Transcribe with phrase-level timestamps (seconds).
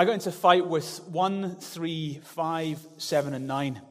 [0.00, 3.82] I got into a fight with one, three, five, seven, and nine.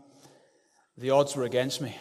[0.97, 1.95] The odds were against me.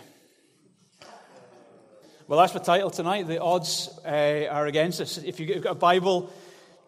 [2.27, 3.27] Well, that's my title tonight.
[3.27, 5.19] The odds uh, are against us.
[5.19, 6.33] If you've got a Bible,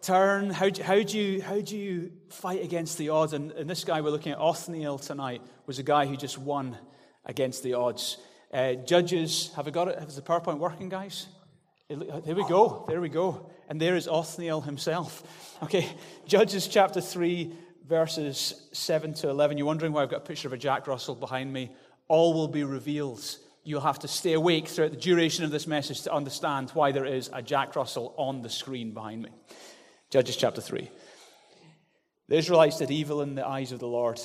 [0.01, 0.49] turn.
[0.49, 3.33] How do, how do, you, how do you fight against the odds?
[3.33, 6.75] And, and this guy we're looking at, Othniel, tonight, was a guy who just won
[7.23, 8.17] against the odds.
[8.51, 9.99] Uh, judges, have I got it?
[10.07, 11.27] Is the PowerPoint working, guys?
[11.97, 12.85] There we go.
[12.87, 13.49] There we go.
[13.67, 15.23] And there is Othniel himself.
[15.61, 15.85] Okay,
[16.25, 17.51] Judges chapter 3,
[17.85, 19.57] verses 7 to 11.
[19.57, 21.69] You're wondering why I've got a picture of a Jack Russell behind me.
[22.07, 23.21] All will be revealed.
[23.65, 27.05] You'll have to stay awake throughout the duration of this message to understand why there
[27.05, 29.29] is a Jack Russell on the screen behind me.
[30.09, 30.89] Judges chapter 3.
[32.29, 34.21] The Israelites did evil in the eyes of the Lord.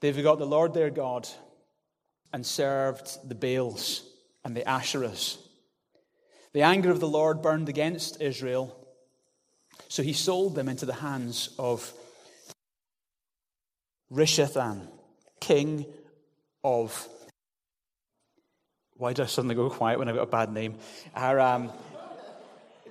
[0.00, 1.26] They forgot the Lord their God
[2.30, 4.02] and served the Baals
[4.44, 5.38] and the Asherahs.
[6.58, 8.76] The anger of the Lord burned against Israel,
[9.86, 11.92] so he sold them into the hands of
[14.12, 14.88] Rishathan,
[15.38, 15.86] king
[16.64, 17.08] of.
[18.94, 20.78] Why did I suddenly go quiet when I've got a bad name?
[21.14, 21.72] Aram, um,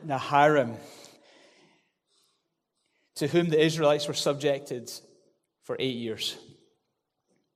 [0.07, 0.77] Naharaim,
[3.15, 4.89] to whom the Israelites were subjected
[5.63, 6.37] for eight years.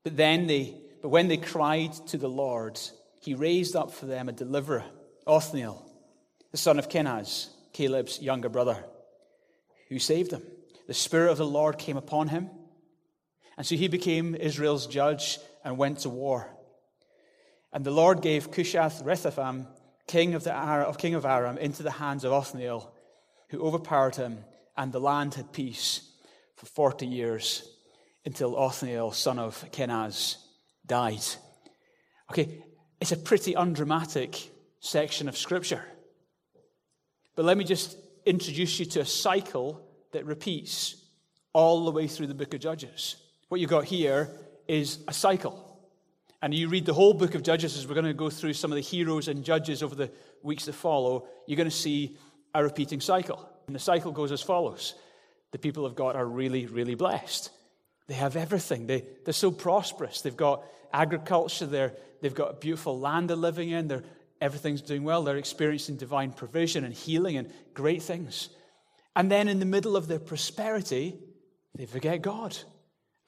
[0.03, 2.77] But then they, but when they cried to the Lord,
[3.21, 4.83] he raised up for them a deliverer,
[5.25, 5.87] Othniel
[6.51, 8.83] the son of Kenaz, Caleb's younger brother,
[9.89, 10.43] who saved him.
[10.87, 12.49] The Spirit of the Lord came upon him,
[13.57, 16.49] and so he became Israel's judge and went to war.
[17.71, 19.67] And the Lord gave Cushath Rethapham,
[20.07, 22.93] king of, the, of king of Aram, into the hands of Othniel,
[23.49, 24.43] who overpowered him,
[24.75, 26.11] and the land had peace
[26.55, 27.67] for 40 years
[28.25, 30.37] until Othniel, son of Kenaz,
[30.85, 31.23] died.
[32.29, 32.63] Okay,
[32.99, 35.85] it's a pretty undramatic section of Scripture.
[37.35, 40.95] But let me just introduce you to a cycle that repeats
[41.53, 43.15] all the way through the book of Judges.
[43.49, 44.29] What you've got here
[44.67, 45.67] is a cycle.
[46.41, 48.71] And you read the whole book of Judges as we're going to go through some
[48.71, 52.17] of the heroes and judges over the weeks that follow, you're going to see
[52.53, 53.47] a repeating cycle.
[53.67, 54.95] And the cycle goes as follows
[55.51, 57.51] The people of God are really, really blessed.
[58.07, 58.87] They have everything.
[58.87, 60.21] They, they're so prosperous.
[60.21, 64.03] They've got agriculture, they're, they've got beautiful land they're living in, they're
[64.41, 65.23] everything's doing well.
[65.23, 68.49] They're experiencing divine provision and healing and great things.
[69.15, 71.15] And then in the middle of their prosperity,
[71.75, 72.57] they forget God.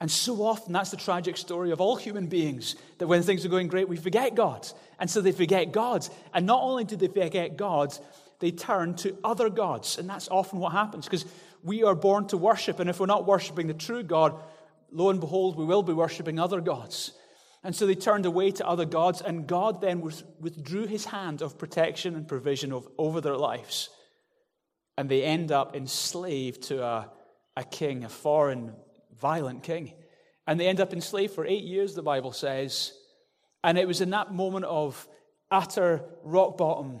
[0.00, 3.48] And so often, that's the tragic story of all human beings that when things are
[3.48, 4.66] going great, we forget God.
[4.98, 6.06] And so they forget God.
[6.34, 7.96] And not only do they forget God,
[8.40, 9.98] they turn to other gods.
[9.98, 11.24] And that's often what happens because
[11.62, 12.80] we are born to worship.
[12.80, 14.34] And if we're not worshiping the true God,
[14.90, 17.12] lo and behold, we will be worshiping other gods.
[17.64, 21.56] And so they turned away to other gods, and God then withdrew his hand of
[21.56, 23.88] protection and provision over their lives.
[24.98, 27.10] And they end up enslaved to a,
[27.56, 28.74] a king, a foreign,
[29.18, 29.94] violent king.
[30.46, 32.92] And they end up enslaved for eight years, the Bible says.
[33.64, 35.08] And it was in that moment of
[35.50, 37.00] utter rock bottom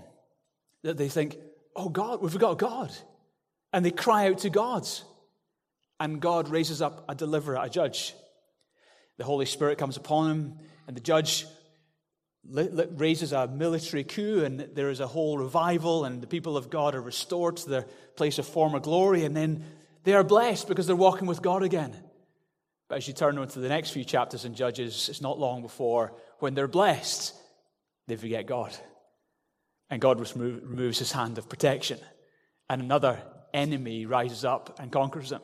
[0.82, 1.36] that they think,
[1.76, 2.90] oh God, we've got God.
[3.74, 4.88] And they cry out to God.
[6.00, 8.14] And God raises up a deliverer, a judge.
[9.16, 11.46] The Holy Spirit comes upon him, and the judge
[12.46, 16.94] raises a military coup, and there is a whole revival, and the people of God
[16.94, 17.86] are restored to their
[18.16, 19.64] place of former glory, and then
[20.02, 21.96] they are blessed because they're walking with God again.
[22.88, 25.62] But as you turn on to the next few chapters in Judges, it's not long
[25.62, 27.34] before when they're blessed,
[28.06, 28.76] they forget God.
[29.88, 31.98] And God removes his hand of protection,
[32.68, 33.22] and another
[33.54, 35.42] enemy rises up and conquers them.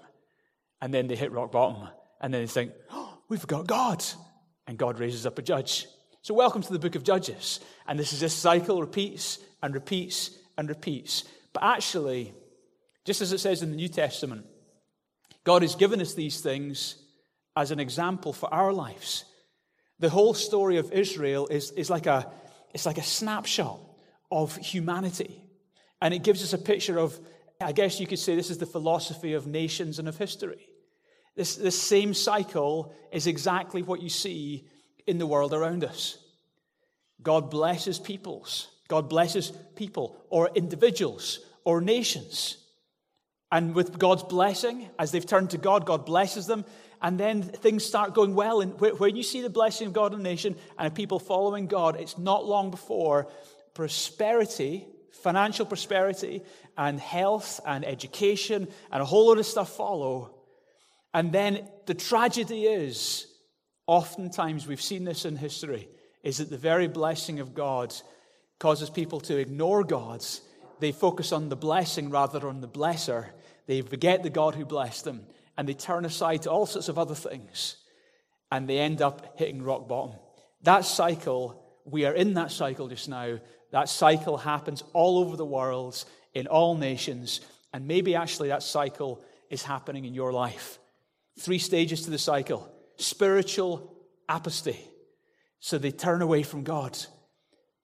[0.82, 1.88] And then they hit rock bottom,
[2.20, 2.99] and then they think, oh,
[3.30, 4.04] We've got God.
[4.66, 5.86] And God raises up a judge.
[6.20, 7.60] So, welcome to the book of Judges.
[7.88, 11.24] And this is this cycle repeats and repeats and repeats.
[11.52, 12.34] But actually,
[13.04, 14.46] just as it says in the New Testament,
[15.44, 16.96] God has given us these things
[17.56, 19.24] as an example for our lives.
[20.00, 22.30] The whole story of Israel is, is like, a,
[22.74, 23.80] it's like a snapshot
[24.30, 25.42] of humanity.
[26.02, 27.18] And it gives us a picture of,
[27.60, 30.69] I guess you could say, this is the philosophy of nations and of history.
[31.36, 34.66] This, this same cycle is exactly what you see
[35.06, 36.18] in the world around us.
[37.22, 38.68] God blesses peoples.
[38.88, 42.56] God blesses people or individuals or nations.
[43.52, 46.64] And with God's blessing, as they've turned to God, God blesses them.
[47.02, 48.60] And then things start going well.
[48.60, 51.66] And where you see the blessing of God in a nation and a people following
[51.66, 53.28] God, it's not long before
[53.74, 56.42] prosperity, financial prosperity,
[56.76, 60.34] and health and education and a whole lot of stuff follow
[61.12, 63.26] and then the tragedy is,
[63.86, 65.88] oftentimes we've seen this in history,
[66.22, 67.94] is that the very blessing of God
[68.58, 70.24] causes people to ignore God.
[70.78, 73.26] They focus on the blessing rather than on the blesser.
[73.66, 75.26] They forget the God who blessed them.
[75.60, 77.76] and they turn aside to all sorts of other things
[78.50, 80.16] and they end up hitting rock bottom.
[80.62, 83.38] That cycle, we are in that cycle just now.
[83.70, 86.02] That cycle happens all over the world,
[86.32, 87.42] in all nations,
[87.72, 90.79] and maybe actually that cycle is happening in your life.
[91.38, 93.96] Three stages to the cycle spiritual
[94.28, 94.78] apostasy.
[95.58, 96.98] So they turn away from God.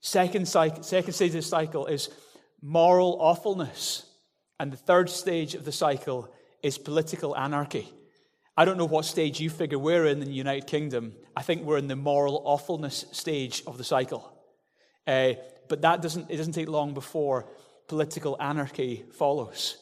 [0.01, 2.11] Second, cycle, second stage of the cycle is
[2.63, 4.05] moral awfulness.
[4.59, 6.33] And the third stage of the cycle
[6.63, 7.93] is political anarchy.
[8.57, 11.15] I don't know what stage you figure we're in in the United Kingdom.
[11.37, 14.33] I think we're in the moral awfulness stage of the cycle.
[15.07, 15.35] Uh,
[15.69, 17.47] but that doesn't, it doesn't take long before
[17.87, 19.77] political anarchy follows.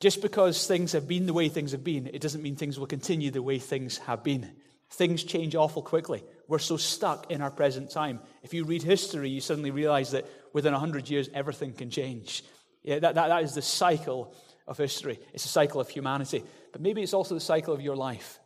[0.00, 2.86] Just because things have been the way things have been, it doesn't mean things will
[2.86, 4.50] continue the way things have been.
[4.90, 6.22] Things change awful quickly.
[6.48, 8.20] We're so stuck in our present time.
[8.42, 12.44] If you read history, you suddenly realize that within 100 years, everything can change.
[12.82, 14.34] Yeah, that, that, that is the cycle
[14.66, 15.18] of history.
[15.32, 16.44] It's a cycle of humanity.
[16.72, 18.38] But maybe it's also the cycle of your life.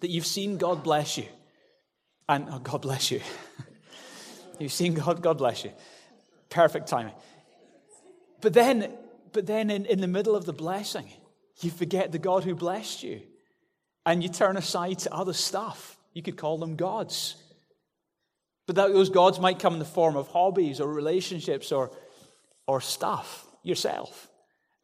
[0.00, 1.26] That you've seen God bless you.
[2.28, 3.20] And oh, God bless you.
[4.58, 5.72] you've seen God, God bless you.
[6.50, 7.14] Perfect timing.
[8.40, 8.92] But then,
[9.32, 11.08] but then in, in the middle of the blessing,
[11.60, 13.22] you forget the God who blessed you.
[14.04, 15.96] And you turn aside to other stuff.
[16.12, 17.36] You could call them gods.
[18.66, 21.90] But that, those gods might come in the form of hobbies or relationships or,
[22.66, 24.28] or stuff, yourself.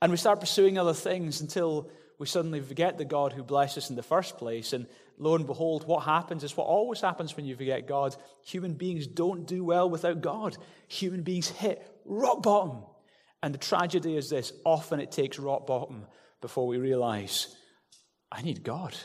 [0.01, 3.91] And we start pursuing other things until we suddenly forget the God who blessed us
[3.91, 4.73] in the first place.
[4.73, 4.87] And
[5.19, 8.15] lo and behold, what happens is what always happens when you forget God.
[8.47, 10.57] Human beings don't do well without God.
[10.89, 12.83] Human beings hit rock bottom.
[13.43, 16.07] And the tragedy is this often it takes rock bottom
[16.41, 17.55] before we realize,
[18.31, 18.97] I need God.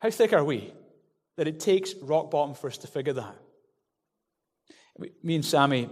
[0.00, 0.72] How thick are we
[1.36, 3.36] that it takes rock bottom for us to figure that?
[5.22, 5.88] Me and Sammy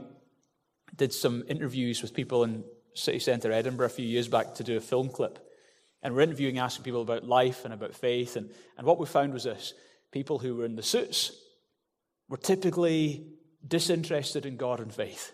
[0.96, 2.64] did some interviews with people in
[2.94, 5.38] city centre Edinburgh a few years back to do a film clip.
[6.02, 8.36] And we're interviewing, asking people about life and about faith.
[8.36, 9.74] And, and what we found was this
[10.12, 11.32] people who were in the suits
[12.28, 13.26] were typically
[13.66, 15.32] disinterested in God and faith.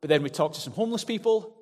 [0.00, 1.56] But then we talked to some homeless people,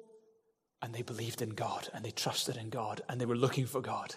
[0.83, 3.81] and they believed in God, and they trusted in God, and they were looking for
[3.81, 4.15] God.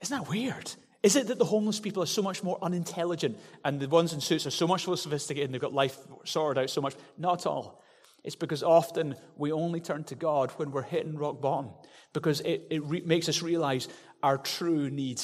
[0.00, 0.72] Isn't that weird?
[1.02, 4.20] Is it that the homeless people are so much more unintelligent and the ones in
[4.20, 6.94] suits are so much more sophisticated and they've got life sorted out so much?
[7.16, 7.82] Not at all.
[8.22, 11.70] It's because often we only turn to God when we're hitting rock bottom,
[12.12, 13.88] because it, it re- makes us realize
[14.22, 15.22] our true need.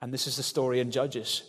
[0.00, 1.42] And this is the story in Judges.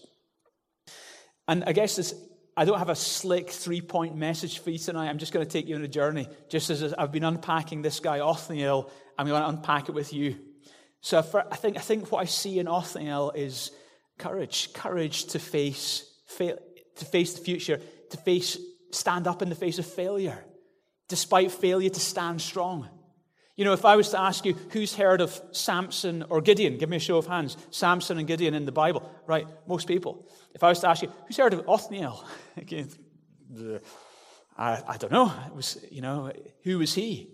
[1.48, 2.16] And I guess this,
[2.58, 5.10] I don't have a slick three point message for you tonight.
[5.10, 6.28] I'm just going to take you on a journey.
[6.50, 10.38] Just as I've been unpacking this guy, Othniel, I'm going to unpack it with you.
[11.02, 13.72] So I think, I think what I see in Othniel is
[14.18, 16.58] courage courage to face, fail,
[16.98, 17.82] to face the future,
[18.12, 18.58] to face,
[18.92, 20.46] stand up in the face of failure
[21.12, 22.88] despite failure to stand strong.
[23.62, 26.90] You know, if I was to ask you who's heard of Samson or Gideon, give
[26.90, 27.58] me a show of hands.
[27.70, 29.46] Samson and Gideon in the Bible, right?
[29.68, 30.28] Most people.
[30.56, 32.26] If I was to ask you who's heard of Othniel,
[34.58, 35.32] I, I don't know.
[35.46, 36.32] It was, you know,
[36.64, 37.30] who was he?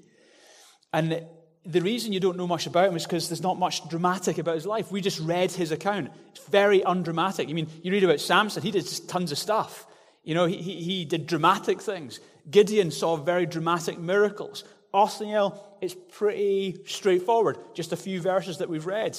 [0.91, 1.25] And
[1.65, 4.55] the reason you don't know much about him is because there's not much dramatic about
[4.55, 4.91] his life.
[4.91, 6.11] We just read his account.
[6.31, 7.47] It's very undramatic.
[7.47, 9.87] I mean, you read about Samson, he did tons of stuff.
[10.25, 12.19] You know, he, he did dramatic things.
[12.51, 14.65] Gideon saw very dramatic miracles.
[14.93, 19.17] Othniel is pretty straightforward, just a few verses that we've read.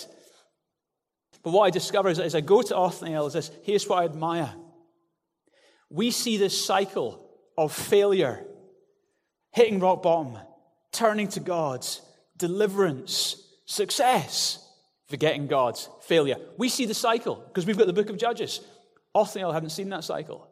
[1.43, 4.01] But what I discover is that as I go to Othniel is this here's what
[4.01, 4.53] I admire.
[5.91, 8.45] We see this cycle of failure,
[9.53, 10.39] hitting rock bottom,
[10.93, 11.87] turning to God,
[12.37, 14.65] deliverance, success,
[15.07, 16.37] forgetting God, failure.
[16.59, 18.61] We see the cycle because we've got the book of Judges.
[19.15, 20.49] Othniel hadn't seen that cycle.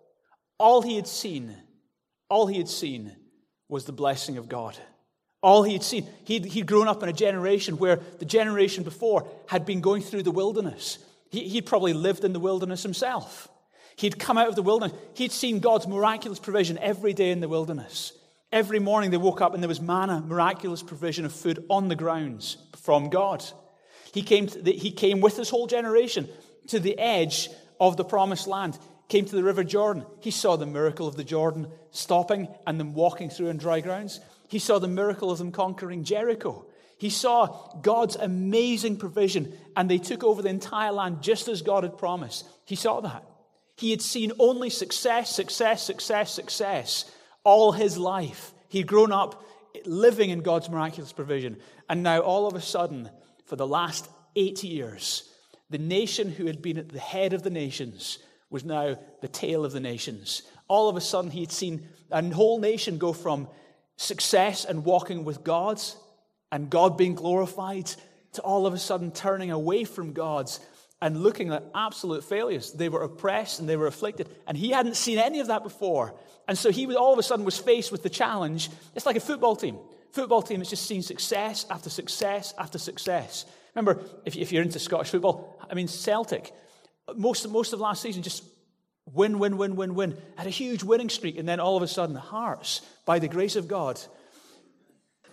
[0.58, 1.54] All he had seen
[2.28, 3.16] all he had seen
[3.68, 4.76] was the blessing of God.
[5.42, 9.66] All he'd seen, he'd, he'd grown up in a generation where the generation before had
[9.66, 10.98] been going through the wilderness.
[11.30, 13.48] He, he'd probably lived in the wilderness himself.
[13.96, 14.96] He'd come out of the wilderness.
[15.14, 18.12] He'd seen God's miraculous provision every day in the wilderness.
[18.52, 21.96] Every morning they woke up and there was manna, miraculous provision of food on the
[21.96, 23.44] grounds from God.
[24.12, 26.28] He came, the, he came with his whole generation
[26.68, 27.50] to the edge
[27.80, 28.78] of the promised land
[29.08, 30.04] came to the River Jordan.
[30.20, 34.20] He saw the miracle of the Jordan stopping and them walking through on dry grounds.
[34.48, 36.66] He saw the miracle of them conquering Jericho.
[36.98, 41.82] He saw God's amazing provision, and they took over the entire land just as God
[41.82, 42.46] had promised.
[42.64, 43.24] He saw that.
[43.76, 47.10] He had seen only success, success, success, success
[47.46, 48.52] all his life.
[48.68, 49.44] He'd grown up
[49.84, 51.58] living in God's miraculous provision.
[51.88, 53.08] And now, all of a sudden,
[53.44, 55.30] for the last eight years,
[55.70, 58.18] the nation who had been at the head of the nations
[58.50, 60.42] was now the tail of the nations.
[60.66, 63.48] All of a sudden, he had seen a whole nation go from
[63.96, 65.80] success and walking with God
[66.52, 67.90] and God being glorified
[68.32, 70.60] to all of a sudden turning away from God's
[71.02, 72.72] and looking at absolute failures.
[72.72, 76.14] They were oppressed and they were afflicted, and he hadn't seen any of that before.
[76.48, 78.70] And so he all of a sudden was faced with the challenge.
[78.94, 79.78] It's like a football team.
[80.12, 83.44] Football team has just seen success after success after success.
[83.74, 86.52] Remember, if, if you're into Scottish football, I mean, Celtic,
[87.14, 88.42] most, most of last season just
[89.12, 90.16] win, win, win, win, win.
[90.36, 93.56] Had a huge winning streak, and then all of a sudden, Hearts, by the grace
[93.56, 94.00] of God,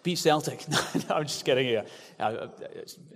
[0.04, 0.68] beat Celtic.
[0.70, 1.82] no, I'm just kidding you.
[2.20, 2.50] I,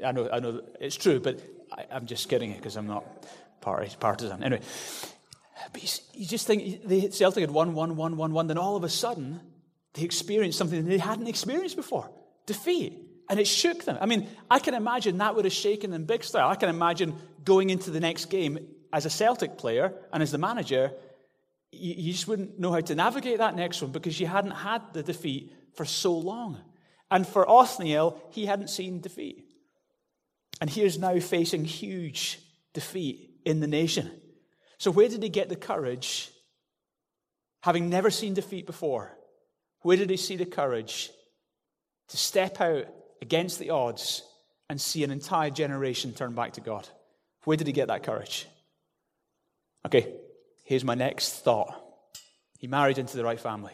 [0.04, 1.40] I, know, I know it's true, but
[1.72, 3.06] I, am just kidding you because I'm not
[3.62, 4.44] partisan.
[4.44, 4.62] Anyway,
[6.14, 8.48] you, just think the Celtic had won, won, won, won, won.
[8.48, 9.40] Then all of a sudden,
[9.94, 12.10] they experienced something they hadn't experienced before
[12.46, 13.04] defeat.
[13.30, 13.98] And it shook them.
[14.00, 16.48] I mean, I can imagine that would have shaken them big style.
[16.48, 18.58] I can imagine going into the next game
[18.94, 20.91] as a Celtic player and as the manager,
[21.72, 24.82] you, you just wouldn't know how to navigate that next one because you hadn't had
[24.94, 26.60] the defeat for so long.
[27.10, 29.44] And for Othniel, he hadn't seen defeat.
[30.60, 32.39] And he is now facing huge
[32.74, 34.12] defeat in the nation.
[34.77, 36.32] So, where did he get the courage,
[37.62, 39.15] having never seen defeat before?
[39.82, 41.12] Where did he see the courage
[42.10, 42.88] to step out
[43.22, 44.24] against the odds
[44.70, 46.88] and see an entire generation turn back to God?
[47.46, 48.48] Where did he get that courage?
[49.88, 50.13] Okay,
[50.65, 51.74] here's my next thought.
[52.60, 53.72] He married into the right family.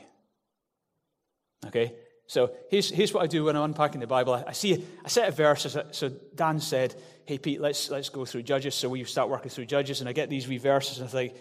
[1.65, 1.95] Okay,
[2.27, 4.35] so here's, here's what I do when I'm unpacking the Bible.
[4.35, 5.75] I, I see a set of verses.
[5.89, 6.93] So Dan said,
[7.25, 8.75] Hey, Pete, let's, let's go through Judges.
[8.75, 11.33] So we start working through Judges, and I get these wee verses, and I think,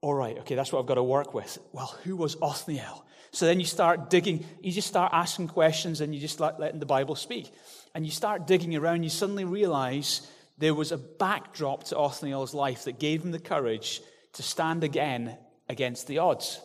[0.00, 1.58] All right, okay, that's what I've got to work with.
[1.70, 3.06] Well, who was Othniel?
[3.30, 6.80] So then you start digging, you just start asking questions, and you just start letting
[6.80, 7.52] the Bible speak.
[7.94, 10.26] And you start digging around, you suddenly realize
[10.60, 14.00] there was a backdrop to Othniel's life that gave him the courage
[14.34, 15.36] to stand again
[15.68, 16.60] against the odds.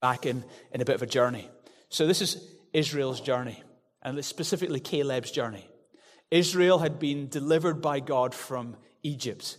[0.00, 1.50] Back in, in a bit of a journey.
[1.90, 3.62] So, this is Israel's journey,
[4.02, 5.66] and specifically Caleb's journey.
[6.30, 9.58] Israel had been delivered by God from Egypt.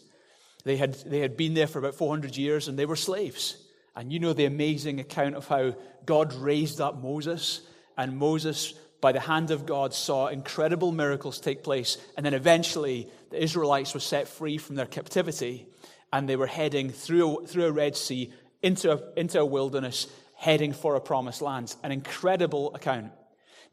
[0.63, 3.57] They had, they had been there for about 400 years and they were slaves.
[3.95, 5.75] And you know the amazing account of how
[6.05, 7.61] God raised up Moses,
[7.97, 11.97] and Moses, by the hand of God, saw incredible miracles take place.
[12.15, 15.67] And then eventually, the Israelites were set free from their captivity,
[16.13, 18.31] and they were heading through, through a Red Sea
[18.61, 21.75] into a, into a wilderness heading for a promised land.
[21.83, 23.11] An incredible account.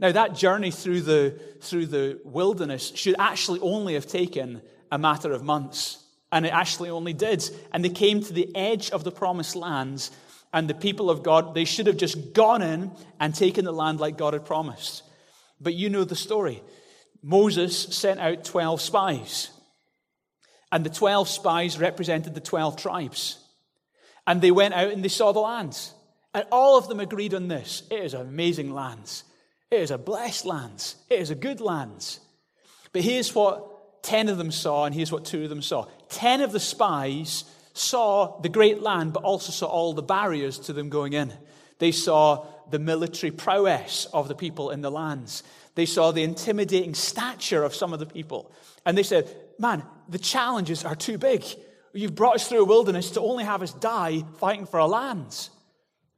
[0.00, 5.32] Now, that journey through the, through the wilderness should actually only have taken a matter
[5.32, 6.02] of months.
[6.30, 7.48] And it actually only did.
[7.72, 10.10] And they came to the edge of the promised lands,
[10.52, 13.98] and the people of God, they should have just gone in and taken the land
[14.00, 15.02] like God had promised.
[15.60, 16.62] But you know the story.
[17.22, 19.50] Moses sent out 12 spies.
[20.70, 23.38] And the 12 spies represented the 12 tribes.
[24.26, 25.78] And they went out and they saw the land.
[26.34, 27.82] And all of them agreed on this.
[27.90, 29.22] It is an amazing land.
[29.70, 30.94] It is a blessed land.
[31.08, 32.18] It is a good land.
[32.92, 35.86] But here's what 10 of them saw, and here's what two of them saw.
[36.10, 40.72] 10 of the spies saw the great land, but also saw all the barriers to
[40.72, 41.32] them going in.
[41.78, 45.42] They saw the military prowess of the people in the lands.
[45.74, 48.52] They saw the intimidating stature of some of the people.
[48.84, 51.44] And they said, Man, the challenges are too big.
[51.92, 55.50] You've brought us through a wilderness to only have us die fighting for our lands.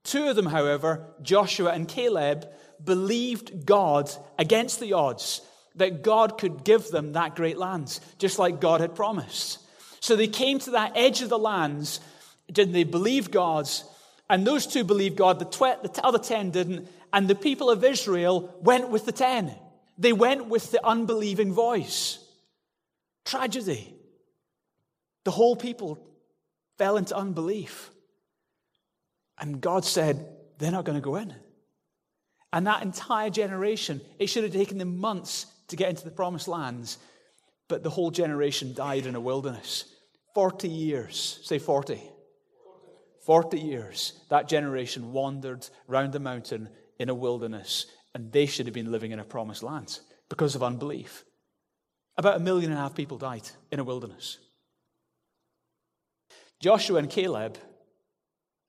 [0.04, 2.48] Two of them, however, Joshua and Caleb,
[2.82, 5.42] believed God against the odds
[5.76, 9.58] that God could give them that great land, just like God had promised.
[10.00, 12.00] So they came to that edge of the lands.
[12.50, 13.68] didn't they believe God?
[14.30, 16.88] And those two believed God, the, tw- the other ten didn't.
[17.12, 19.52] And the people of Israel went with the ten.
[19.98, 22.24] They went with the unbelieving voice.
[23.24, 23.92] Tragedy.
[25.24, 26.06] The whole people
[26.78, 27.90] fell into unbelief.
[29.36, 30.24] And God said,
[30.58, 31.34] they're not going to go in.
[32.52, 36.46] And that entire generation, it should have taken them months to get into the promised
[36.46, 36.98] lands,
[37.66, 39.86] but the whole generation died in a wilderness.
[40.34, 42.00] 40 years, say 40.
[43.24, 48.74] 40 years, that generation wandered round the mountain in a wilderness, and they should have
[48.74, 51.24] been living in a promised land because of unbelief.
[52.16, 54.38] About a million and a half people died in a wilderness.
[56.60, 57.58] Joshua and Caleb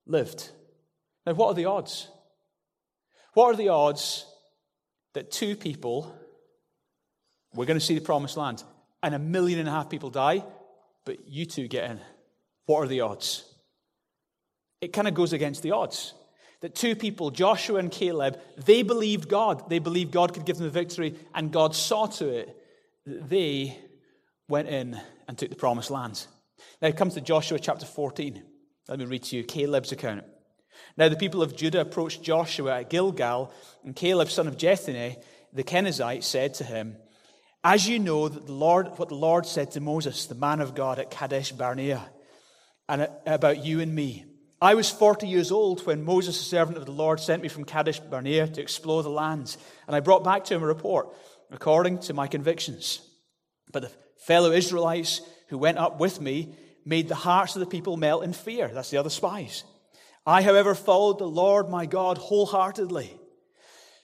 [0.06, 0.50] lived.
[1.26, 2.08] Now, what are the odds?
[3.34, 4.26] What are the odds
[5.14, 6.16] that two people,
[7.54, 8.64] we're going to see the promised land,
[9.04, 10.44] and a million and a half people die,
[11.06, 12.00] but you two get in?
[12.66, 13.51] What are the odds?
[14.82, 16.14] It kind of goes against the odds.
[16.62, 19.70] That two people, Joshua and Caleb, they believed God.
[19.70, 22.56] They believed God could give them the victory, and God saw to it
[23.06, 23.78] that they
[24.48, 26.26] went in and took the promised land.
[26.82, 28.44] Now it comes to Joshua chapter 14.
[28.88, 30.24] Let me read to you Caleb's account.
[30.98, 33.52] Now the people of Judah approached Joshua at Gilgal,
[33.84, 35.22] and Caleb, son of Jephunneh,
[35.54, 36.96] the Kenizzite, said to him,
[37.64, 40.76] As you know, that the Lord, what the Lord said to Moses, the man of
[40.76, 42.10] God at Kadesh Barnea,
[42.88, 44.26] and uh, about you and me.
[44.64, 47.66] I was 40 years old when Moses, the servant of the Lord, sent me from
[47.66, 51.10] Kadesh Barnea to explore the lands, and I brought back to him a report
[51.50, 53.02] according to my convictions.
[53.74, 53.92] But the
[54.26, 58.34] fellow Israelites who went up with me made the hearts of the people melt in
[58.34, 58.68] fear.
[58.68, 59.64] That's the other spies.
[60.28, 63.18] I, however, followed the Lord my God wholeheartedly.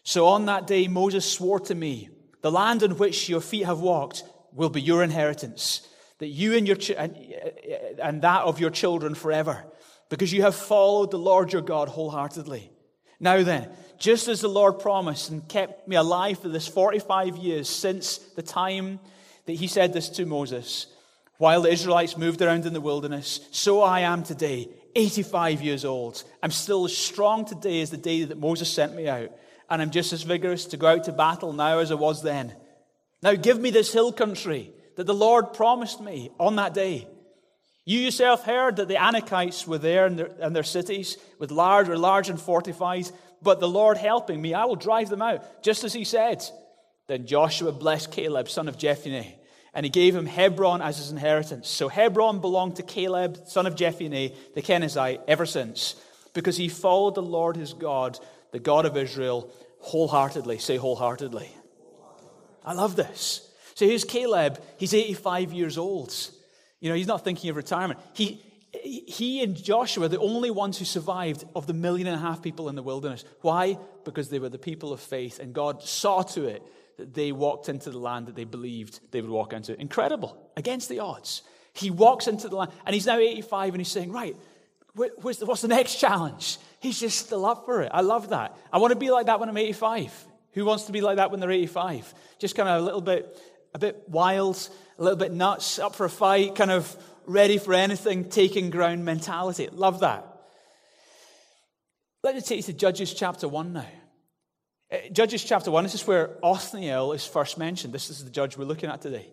[0.01, 2.09] So on that day, Moses swore to me,
[2.41, 5.87] The land on which your feet have walked will be your inheritance,
[6.17, 7.15] that you and, your ch- and,
[8.01, 9.63] and that of your children forever,
[10.09, 12.71] because you have followed the Lord your God wholeheartedly.
[13.19, 17.67] Now then, just as the Lord promised and kept me alive for this 45 years
[17.67, 18.99] since the time
[19.45, 20.87] that he said this to Moses,
[21.37, 26.23] while the Israelites moved around in the wilderness, so I am today, 85 years old.
[26.41, 29.31] I'm still as strong today as the day that Moses sent me out,
[29.69, 32.53] and I'm just as vigorous to go out to battle now as I was then.
[33.21, 37.07] Now give me this hill country that the Lord promised me on that day.
[37.87, 41.87] You yourself heard that the Anakites were there in their, in their cities with large
[41.87, 43.09] or large and fortified,
[43.41, 46.43] but the Lord helping me, I will drive them out, just as he said.
[47.07, 49.33] Then Joshua blessed Caleb, son of Jephunneh
[49.77, 51.69] and he gave him Hebron as his inheritance.
[51.69, 55.93] So Hebron belonged to Caleb, son of Jephunneh, the Kenizzite, ever since,
[56.33, 58.19] because he followed the Lord his God,
[58.51, 60.57] the God of Israel, wholeheartedly.
[60.57, 61.51] Say wholeheartedly.
[62.65, 63.47] I love this.
[63.75, 64.59] So here's Caleb.
[64.79, 66.11] He's 85 years old.
[66.79, 67.99] You know, he's not thinking of retirement.
[68.13, 68.41] He,
[68.71, 72.41] he and Joshua are the only ones who survived of the million and a half
[72.41, 73.23] people in the wilderness.
[73.41, 73.77] Why?
[74.03, 76.61] Because they were the people of faith, and God saw to it
[76.97, 79.79] that they walked into the land that they believed they would walk into.
[79.79, 81.43] Incredible, against the odds.
[81.73, 84.35] He walks into the land, and he's now 85, and he's saying, Right,
[84.95, 86.57] what's the next challenge?
[86.79, 87.91] He's just still up for it.
[87.93, 88.57] I love that.
[88.71, 90.27] I want to be like that when I'm 85.
[90.53, 92.13] Who wants to be like that when they're 85?
[92.39, 93.39] Just kind of a little bit,
[93.77, 97.75] a bit wild, a little bit nuts, up for a fight, kind of ready for
[97.75, 99.69] anything, taking ground mentality.
[99.71, 100.25] Love that.
[102.23, 103.85] Let me take you to Judges chapter 1 now.
[104.91, 107.93] Uh, Judges chapter 1, this is where Othniel is first mentioned.
[107.93, 109.27] This is the judge we're looking at today.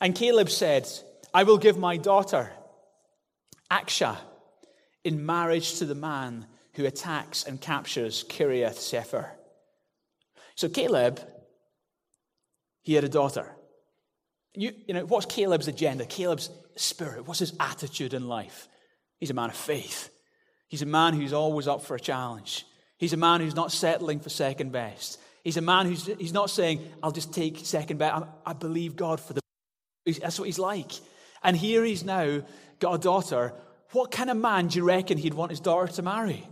[0.00, 0.88] And Caleb said,
[1.32, 2.50] I will give my daughter,
[3.70, 4.16] Akshah,
[5.04, 9.28] in marriage to the man who attacks and captures Kiriath Sepher.
[10.56, 11.20] So Caleb,
[12.82, 13.54] he had a daughter.
[14.54, 16.06] You, you know, what's Caleb's agenda?
[16.06, 17.26] Caleb's spirit.
[17.26, 18.68] What's his attitude in life?
[19.18, 20.10] He's a man of faith.
[20.68, 22.64] He's a man who's always up for a challenge.
[22.98, 25.20] He's a man who's not settling for second best.
[25.42, 28.22] He's a man who's he's not saying, I'll just take second best.
[28.22, 29.40] I, I believe God for the.
[30.06, 30.92] That's what he's like.
[31.42, 32.42] And here he's now
[32.78, 33.52] got a daughter.
[33.92, 36.46] What kind of man do you reckon he'd want his daughter to marry?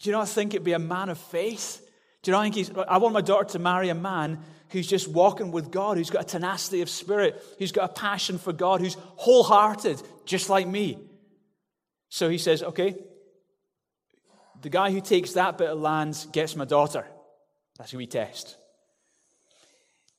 [0.00, 1.86] Do you not think it'd be a man of faith?
[2.22, 5.08] Do you not think he's, I want my daughter to marry a man who's just
[5.08, 8.80] walking with God, who's got a tenacity of spirit, who's got a passion for God,
[8.80, 10.98] who's wholehearted, just like me.
[12.08, 12.96] So he says, okay,
[14.62, 17.06] the guy who takes that bit of land gets my daughter.
[17.78, 18.56] That's who we test.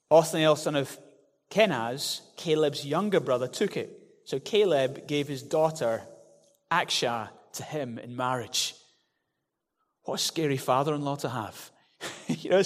[0.10, 0.98] Othniel, son of
[1.50, 3.98] Kenaz, Caleb's younger brother, took it.
[4.26, 6.02] So Caleb gave his daughter,
[6.72, 8.76] Akshah, to him in marriage.
[10.04, 11.72] What a scary father in law to have.
[12.28, 12.62] you know,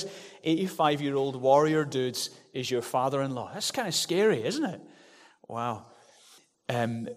[0.46, 3.52] 85 year old warrior dudes is your father in law.
[3.54, 4.82] That's kind of scary, isn't it?
[5.48, 5.88] Wow.
[6.70, 7.10] Um,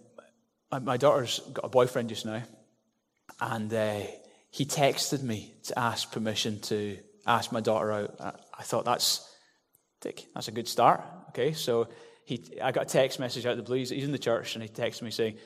[0.82, 2.42] my daughter's got a boyfriend just now,
[3.40, 4.00] and uh,
[4.50, 8.36] he texted me to ask permission to ask my daughter out.
[8.52, 9.24] I thought that's
[10.02, 11.02] that's a good start.
[11.30, 11.88] Okay, so
[12.24, 13.78] he, I got a text message out of the blue.
[13.78, 15.38] He's in the church, and he texted me saying,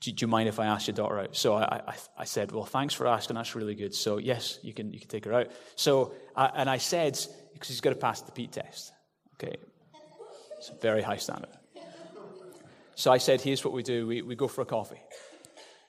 [0.00, 1.36] do, do you mind if I ask your daughter out?
[1.36, 3.36] So I, I, I, said, well, thanks for asking.
[3.36, 3.94] That's really good.
[3.94, 5.50] So yes, you can, you can take her out.
[5.74, 7.18] So, I, and I said,
[7.52, 8.92] because he's got to pass the Pete test.
[9.34, 9.56] Okay.
[10.58, 11.50] It's a very high standard.
[12.94, 14.06] So I said, here's what we do.
[14.06, 15.00] We, we go for a coffee.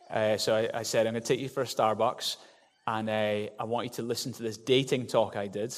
[0.09, 2.37] Uh, so I, I, said, I'm going to take you for a Starbucks,
[2.85, 5.75] and uh, I want you to listen to this dating talk I did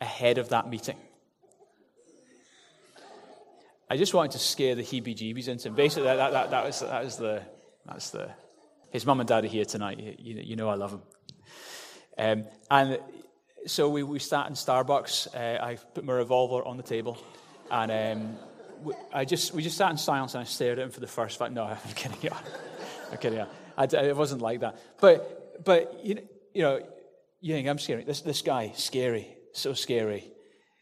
[0.00, 0.96] ahead of that meeting.
[3.88, 5.74] I just wanted to scare the heebie jeebies into him.
[5.74, 7.42] Basically, that, that, that, was, that was the.
[7.86, 8.30] That's the.
[8.90, 9.98] His mum and dad are here tonight.
[9.98, 11.02] You, you, you know I love them.
[12.18, 13.00] Um, and
[13.66, 15.34] so we, we sat in Starbucks.
[15.34, 17.18] Uh, I put my revolver on the table,
[17.70, 18.36] and um,
[18.82, 21.06] we, I just we just sat in silence and I stared at him for the
[21.06, 21.52] first five.
[21.52, 22.18] No, I'm kidding.
[22.22, 22.38] Yeah.
[23.10, 23.38] I'm kidding.
[23.38, 23.46] Yeah.
[23.76, 24.78] I, it wasn't like that.
[25.00, 26.22] But but you know,
[26.54, 26.80] you know
[27.40, 28.04] you think I'm scary.
[28.04, 30.30] This this guy scary, so scary.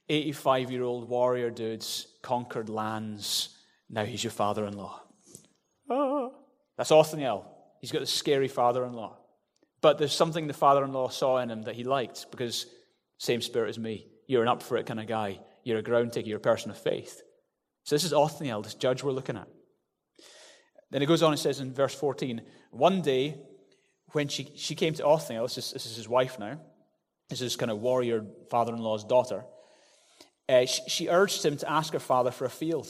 [0.08, 3.56] 85 year old warrior dudes conquered lands.
[3.88, 5.00] Now he's your father in law.
[5.90, 6.28] Ah.
[6.76, 7.50] That's Othniel.
[7.80, 9.16] He's got a scary father in law.
[9.80, 12.66] But there's something the father in law saw in him that he liked because
[13.18, 14.06] same spirit as me.
[14.26, 15.40] You're an up for it kind of guy.
[15.62, 16.28] You're a ground taker.
[16.28, 17.22] You're a person of faith.
[17.84, 19.48] So this is Othniel, this judge we're looking at.
[20.90, 23.36] Then it goes on and says in verse 14, one day
[24.12, 26.60] when she, she came to Othniel, this is, this is his wife now,
[27.28, 29.44] this is kind of warrior father-in-law's daughter,
[30.48, 32.88] uh, she, she urged him to ask her father for a field.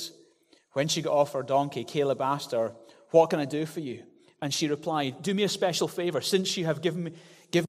[0.73, 2.73] When she got off her donkey, Caleb asked her,
[3.15, 4.03] What can I do for you?
[4.43, 6.21] And she replied, Do me a special favor.
[6.21, 7.13] Since you have given me,
[7.53, 7.69] given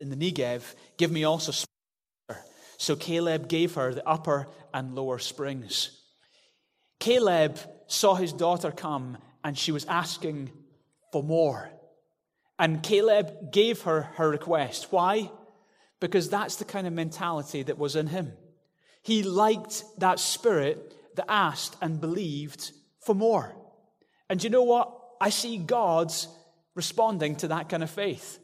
[0.00, 1.52] in the Negev, give me also.
[2.78, 6.02] So Caleb gave her the upper and lower springs.
[6.98, 10.50] Caleb saw his daughter come, and she was asking
[11.12, 11.70] for more.
[12.58, 14.88] And Caleb gave her her request.
[14.90, 15.30] Why?
[16.00, 18.32] Because that's the kind of mentality that was in him.
[19.04, 23.61] He liked that spirit that asked and believed for more.
[24.32, 24.98] And you know what?
[25.20, 26.26] I see God's
[26.74, 28.38] responding to that kind of faith.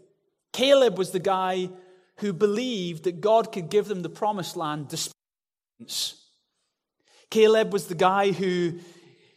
[0.53, 1.71] Caleb was the guy
[2.19, 6.13] who believed that God could give them the promised land despite.
[7.31, 8.81] Caleb was the guy who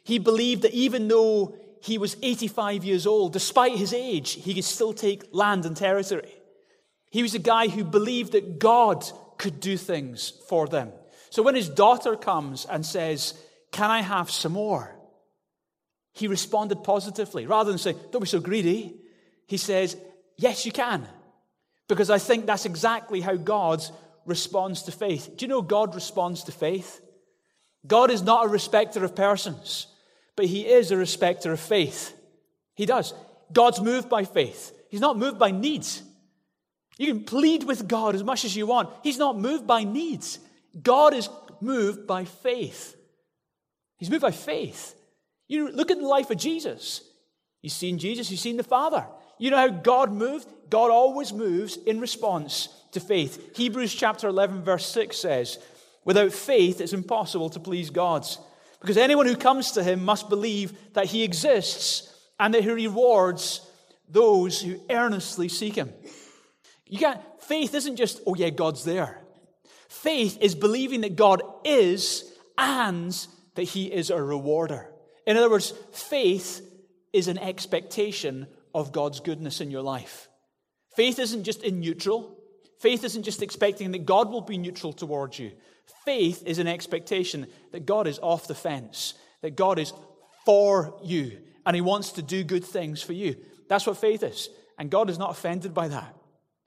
[0.03, 4.65] he believed that even though he was 85 years old, despite his age, he could
[4.65, 6.33] still take land and territory.
[7.11, 10.91] He was a guy who believed that God could do things for them.
[11.29, 13.35] So when his daughter comes and says,
[13.71, 14.97] Can I have some more?
[16.13, 17.45] He responded positively.
[17.45, 18.95] Rather than saying, Don't be so greedy,
[19.47, 19.95] he says,
[20.38, 21.08] Yes, you can.
[21.88, 23.84] Because I think that's exactly how God
[24.26, 25.30] responds to faith.
[25.36, 27.02] Do you know God responds to faith?
[27.86, 29.88] God is not a respecter of persons,
[30.36, 32.15] but He is a respecter of faith.
[32.76, 33.13] He does.
[33.52, 36.04] God's moved by faith, He's not moved by needs.
[36.97, 40.39] You can plead with God as much as you want, He's not moved by needs.
[40.82, 42.95] God is moved by faith.
[43.97, 44.95] He's moved by faith.
[45.51, 47.01] You look at the life of Jesus.
[47.61, 49.05] You've seen Jesus, you've seen the Father.
[49.37, 50.47] You know how God moved?
[50.69, 53.57] God always moves in response to faith.
[53.57, 55.59] Hebrews chapter 11, verse 6 says,
[56.05, 58.25] Without faith, it's impossible to please God.
[58.79, 62.09] Because anyone who comes to him must believe that he exists
[62.39, 63.61] and that he rewards
[64.07, 65.91] those who earnestly seek him.
[66.87, 69.19] You can't, faith isn't just, oh yeah, God's there.
[69.89, 72.23] Faith is believing that God is
[72.57, 73.13] and
[73.55, 74.90] that He is a rewarder.
[75.25, 76.62] In other words, faith
[77.13, 80.29] is an expectation of God's goodness in your life.
[80.95, 82.38] Faith isn't just in neutral.
[82.79, 85.51] Faith isn't just expecting that God will be neutral towards you.
[86.05, 89.93] Faith is an expectation that God is off the fence, that God is
[90.45, 93.36] for you, and He wants to do good things for you.
[93.67, 94.49] That's what faith is.
[94.77, 96.15] And God is not offended by that.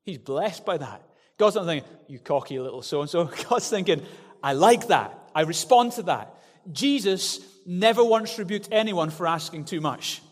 [0.05, 1.03] He's blessed by that.
[1.37, 3.25] God's not thinking, you cocky little so and so.
[3.51, 4.03] God's thinking,
[4.43, 5.19] I like that.
[5.35, 6.34] I respond to that.
[6.73, 10.23] Jesus never once rebuked anyone for asking too much.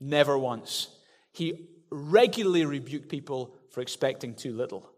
[0.00, 0.88] Never once.
[1.32, 4.90] He regularly rebuked people for expecting too little.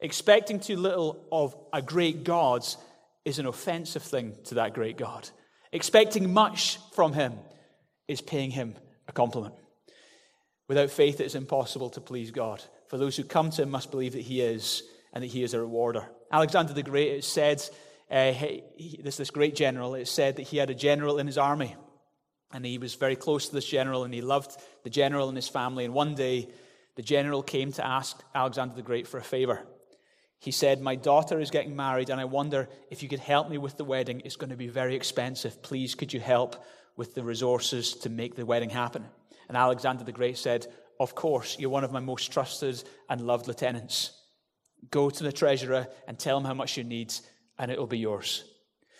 [0.00, 2.64] Expecting too little of a great God
[3.24, 5.28] is an offensive thing to that great God.
[5.72, 7.34] Expecting much from him
[8.06, 8.74] is paying him
[9.08, 9.54] a compliment.
[10.68, 12.62] Without faith, it is impossible to please God.
[12.88, 15.54] For those who come to him must believe that he is and that he is
[15.54, 16.06] a rewarder.
[16.30, 17.62] Alexander the Great, said,
[18.10, 21.38] uh, he, this, this great general, it said that he had a general in his
[21.38, 21.74] army.
[22.52, 25.48] And he was very close to this general, and he loved the general and his
[25.48, 25.84] family.
[25.84, 26.48] And one day,
[26.94, 29.66] the general came to ask Alexander the Great for a favor.
[30.38, 33.58] He said, My daughter is getting married, and I wonder if you could help me
[33.58, 34.22] with the wedding.
[34.24, 35.62] It's going to be very expensive.
[35.62, 36.64] Please, could you help
[36.96, 39.04] with the resources to make the wedding happen?
[39.48, 40.66] And Alexander the Great said,
[41.00, 44.12] Of course, you're one of my most trusted and loved lieutenants.
[44.90, 47.12] Go to the treasurer and tell him how much you need,
[47.58, 48.44] and it will be yours.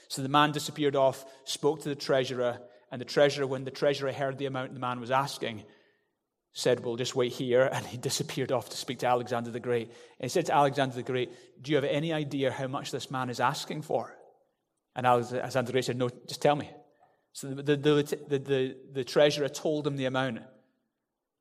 [0.09, 4.13] So the man disappeared off, spoke to the treasurer, and the treasurer, when the treasurer
[4.13, 5.65] heard the amount the man was asking,
[6.53, 7.69] said, We'll just wait here.
[7.71, 9.89] And he disappeared off to speak to Alexander the Great.
[9.89, 13.11] And he said to Alexander the Great, Do you have any idea how much this
[13.11, 14.17] man is asking for?
[14.95, 16.71] And Alexander the Great said, No, just tell me.
[17.33, 20.39] So the, the, the, the, the treasurer told him the amount.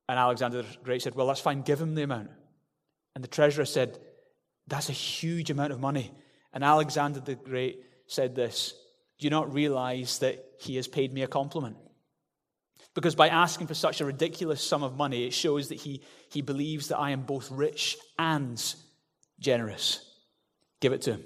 [0.08, 2.30] And Alexander the Great said, Well, that's fine, give him the amount.
[3.14, 3.98] And the treasurer said,
[4.66, 6.12] that's a huge amount of money.
[6.54, 8.72] And Alexander the Great said this
[9.18, 11.76] Do you not realize that he has paid me a compliment?
[12.94, 16.42] Because by asking for such a ridiculous sum of money, it shows that he, he
[16.42, 18.62] believes that I am both rich and
[19.40, 20.08] generous.
[20.80, 21.24] Give it to him.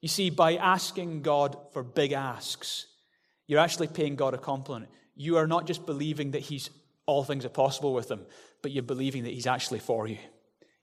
[0.00, 2.86] You see, by asking God for big asks,
[3.48, 4.90] you're actually paying God a compliment.
[5.16, 6.70] You are not just believing that He's
[7.04, 8.24] all things are possible with Him,
[8.62, 10.18] but you're believing that He's actually for you.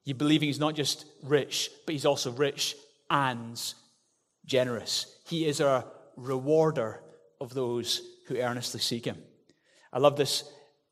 [0.07, 2.77] You're believing he's not just rich, but he's also rich
[3.09, 3.61] and
[4.45, 5.19] generous.
[5.27, 7.01] He is a rewarder
[7.39, 9.21] of those who earnestly seek him.
[9.91, 10.43] I love this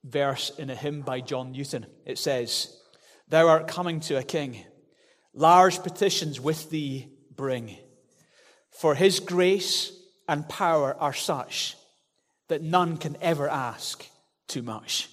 [0.04, 1.86] verse in a hymn by John Newton.
[2.06, 2.75] It says,
[3.28, 4.63] Thou art coming to a king,
[5.34, 7.78] large petitions with thee bring.
[8.69, 9.91] For his grace
[10.28, 11.75] and power are such
[12.47, 14.08] that none can ever ask
[14.47, 15.10] too much.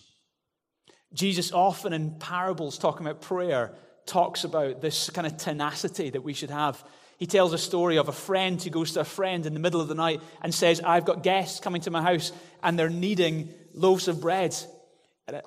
[1.14, 3.74] Jesus, often in parables talking about prayer,
[4.06, 6.82] talks about this kind of tenacity that we should have.
[7.18, 9.80] He tells a story of a friend who goes to a friend in the middle
[9.80, 13.48] of the night and says, I've got guests coming to my house and they're needing
[13.74, 14.56] loaves of bread.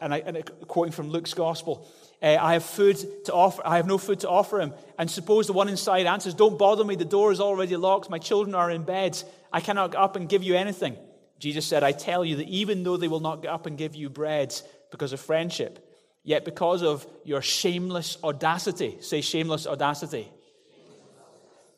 [0.01, 1.85] And, I, and quoting from Luke's gospel,
[2.23, 3.61] uh, I have food to offer.
[3.65, 4.73] I have no food to offer him.
[4.97, 6.95] And suppose the one inside answers, Don't bother me.
[6.95, 8.09] The door is already locked.
[8.09, 9.21] My children are in bed.
[9.51, 10.95] I cannot get up and give you anything.
[11.39, 13.95] Jesus said, I tell you that even though they will not get up and give
[13.95, 14.55] you bread
[14.91, 15.84] because of friendship,
[16.25, 20.29] yet because of your shameless audacity, say shameless audacity,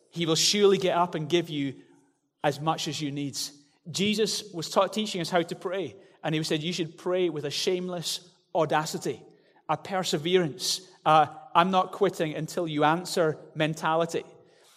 [0.09, 1.75] he will surely get up and give you
[2.43, 3.37] as much as you need.
[3.91, 7.45] Jesus was taught, teaching us how to pray, and he said, You should pray with
[7.45, 8.21] a shameless
[8.55, 9.21] audacity
[9.69, 14.23] a perseverance, I'm not quitting until you answer mentality.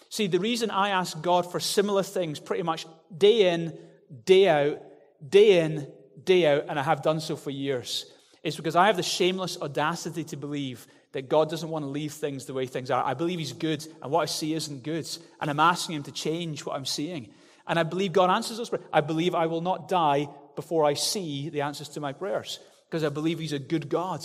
[0.08, 3.78] See, the reason I ask God for similar things pretty much day in,
[4.24, 4.82] day out,
[5.26, 5.86] day in,
[6.24, 8.06] day out, and I have done so for years,
[8.42, 12.12] is because I have the shameless audacity to believe that God doesn't want to leave
[12.12, 13.04] things the way things are.
[13.04, 15.08] I believe He's good, and what I see isn't good.
[15.40, 17.30] And I'm asking Him to change what I'm seeing.
[17.66, 18.84] And I believe God answers those prayers.
[18.92, 23.04] I believe I will not die before I see the answers to my prayers, because
[23.04, 24.24] I believe He's a good God.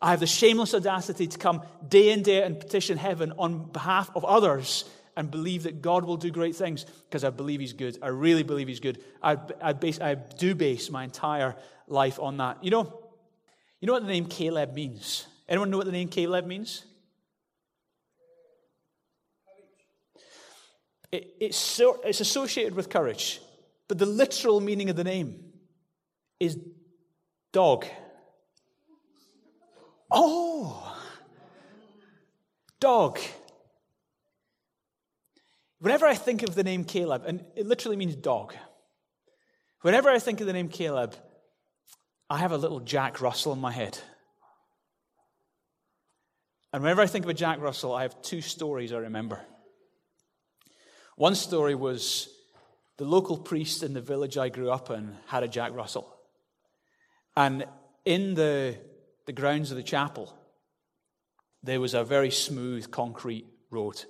[0.00, 3.70] I have the shameless audacity to come day in, day out and petition heaven on
[3.72, 4.84] behalf of others
[5.16, 7.98] and believe that God will do great things because I believe He's good.
[8.02, 9.02] I really believe He's good.
[9.22, 11.56] I, I, base, I do base my entire
[11.88, 12.62] life on that.
[12.62, 13.05] You know,
[13.80, 15.26] you know what the name Caleb means?
[15.48, 16.84] Anyone know what the name Caleb means?
[21.12, 23.40] It, it's, so, it's associated with courage,
[23.88, 25.52] but the literal meaning of the name
[26.40, 26.58] is
[27.52, 27.86] dog.
[30.10, 30.96] Oh,
[32.80, 33.18] dog.
[35.78, 38.54] Whenever I think of the name Caleb, and it literally means dog,
[39.82, 41.14] whenever I think of the name Caleb,
[42.28, 43.98] I have a little Jack Russell in my head.
[46.72, 49.40] And whenever I think of a Jack Russell, I have two stories I remember.
[51.16, 52.28] One story was
[52.98, 56.12] the local priest in the village I grew up in had a Jack Russell.
[57.36, 57.64] And
[58.04, 58.76] in the
[59.26, 60.32] the grounds of the chapel,
[61.62, 64.04] there was a very smooth concrete road.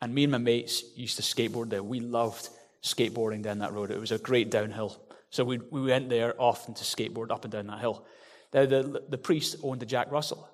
[0.00, 1.82] And me and my mates used to skateboard there.
[1.82, 2.48] We loved
[2.82, 3.90] skateboarding down that road.
[3.90, 5.00] It was a great downhill.
[5.34, 8.06] So we, we went there often to skateboard up and down that hill.
[8.52, 10.48] Now, the, the priest owned a Jack Russell.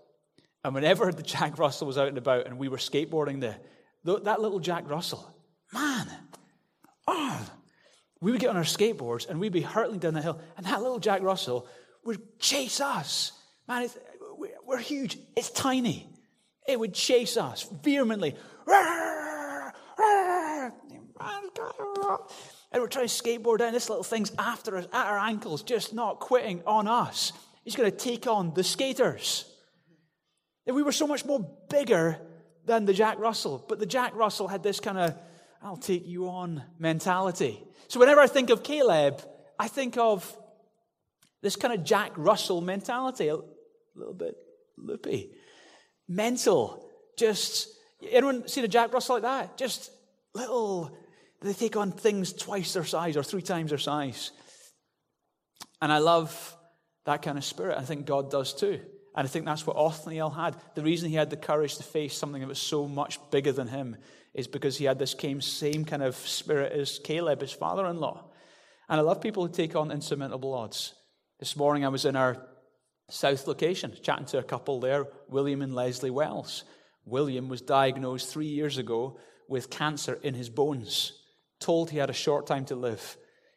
[0.65, 3.59] And whenever the Jack Russell was out and about and we were skateboarding there,
[4.05, 5.35] that little Jack Russell,
[5.73, 6.09] man,
[7.07, 7.47] oh,
[8.23, 10.81] we would get on our skateboards and we'd be hurtling down the hill, and that
[10.81, 11.69] little Jack Russell
[12.05, 13.33] would chase us
[13.71, 13.89] Man,
[14.67, 15.17] we're huge.
[15.37, 16.09] It's tiny.
[16.67, 18.35] It would chase us vehemently.
[22.73, 25.93] And we're trying to skateboard down this little thing's after us, at our ankles, just
[25.93, 27.33] not quitting on us.
[27.65, 29.45] He's going to take on the skaters.
[30.67, 32.19] And we were so much more bigger
[32.65, 35.19] than the Jack Russell, but the Jack Russell had this kind of,
[35.63, 37.63] I'll take you on mentality.
[37.89, 39.21] So whenever I think of Caleb,
[39.59, 40.37] I think of
[41.43, 43.39] this kind of Jack Russell mentality a
[43.97, 44.37] little bit
[44.77, 45.33] loopy,
[46.09, 46.89] mental.
[47.19, 47.69] Just,
[48.09, 49.57] anyone seen a Jack Russell like that?
[49.57, 49.91] Just
[50.35, 50.97] little,
[51.41, 54.31] they take on things twice their size or three times their size.
[55.81, 56.57] And I love
[57.07, 57.79] that kind of spirit.
[57.79, 58.81] I think God does too.
[59.17, 60.57] And I think that's what Othniel had.
[60.75, 63.69] The reason he had the courage to face something that was so much bigger than
[63.69, 63.97] him
[64.35, 68.31] is because he had this same kind of spirit as Caleb, his father in law.
[68.89, 70.95] And I love people who take on insurmountable odds.
[71.39, 72.47] This morning I was in our
[73.09, 76.65] South location, chatting to a couple there, William and Leslie Wells.
[77.05, 81.20] William was diagnosed three years ago with cancer in his bones,
[81.61, 83.17] told he had a short time to live.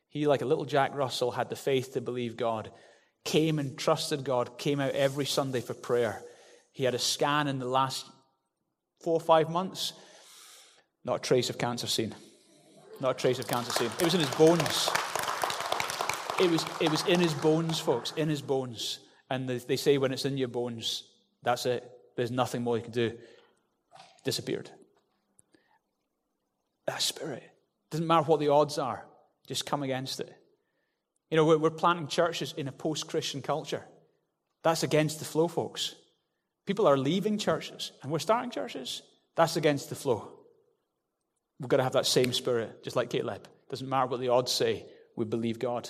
[0.09, 2.71] He, like a little Jack Russell, had the faith to believe God,
[3.23, 6.21] came and trusted God, came out every Sunday for prayer.
[6.71, 8.05] He had a scan in the last
[9.01, 9.93] four or five months.
[11.05, 12.13] Not a trace of cancer seen.
[12.99, 13.89] Not a trace of cancer seen.
[13.99, 14.89] It was in his bones.
[16.39, 18.99] It was, it was in his bones, folks, in his bones.
[19.29, 21.03] And they say when it's in your bones,
[21.41, 21.89] that's it.
[22.15, 23.17] There's nothing more you can do.
[24.23, 24.69] Disappeared.
[26.85, 27.43] That spirit.
[27.93, 29.05] Doesn't matter what the odds are,
[29.45, 30.35] just come against it.
[31.29, 33.85] You know, we're planting churches in a post Christian culture.
[34.63, 35.93] That's against the flow, folks.
[36.65, 39.03] People are leaving churches and we're starting churches.
[39.35, 40.27] That's against the flow.
[41.59, 43.47] We've got to have that same spirit, just like Caleb.
[43.69, 45.87] Doesn't matter what the odds say, we believe God.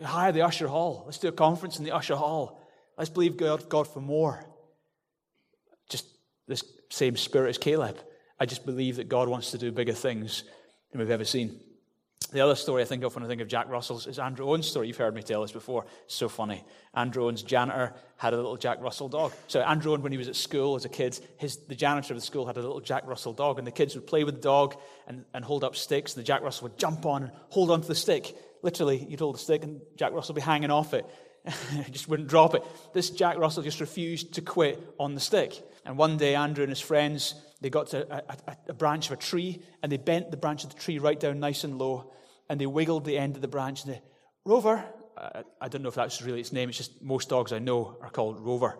[0.00, 1.02] Hire the usher hall.
[1.04, 2.62] Let's do a conference in the usher hall.
[2.96, 4.44] Let's believe God, God for more.
[5.88, 6.06] Just
[6.46, 7.98] this same spirit as Caleb.
[8.38, 10.44] I just believe that God wants to do bigger things
[10.90, 11.58] than we've ever seen.
[12.32, 14.68] The other story I think of when I think of Jack Russell's is Andrew Owen's
[14.68, 14.86] story.
[14.86, 15.84] You've heard me tell this before.
[16.04, 16.62] It's so funny.
[16.94, 19.32] Andrew Owen's janitor had a little Jack Russell dog.
[19.48, 22.20] So Andrew Owen, when he was at school as a kid, his, the janitor of
[22.20, 24.40] the school had a little Jack Russell dog, and the kids would play with the
[24.40, 24.76] dog
[25.08, 26.14] and, and hold up sticks.
[26.14, 28.36] And the Jack Russell would jump on and hold onto the stick.
[28.62, 31.04] Literally, you'd hold the stick, and Jack Russell would be hanging off it.
[31.84, 32.62] he just wouldn't drop it.
[32.92, 35.60] This Jack Russell just refused to quit on the stick.
[35.84, 39.12] And one day, Andrew and his friends, they got to a, a, a branch of
[39.12, 42.12] a tree, and they bent the branch of the tree right down nice and low
[42.50, 43.84] and they wiggled the end of the branch.
[43.84, 44.02] And they,
[44.44, 44.84] Rover,
[45.16, 47.96] I, I don't know if that's really its name, it's just most dogs I know
[48.02, 48.76] are called Rover.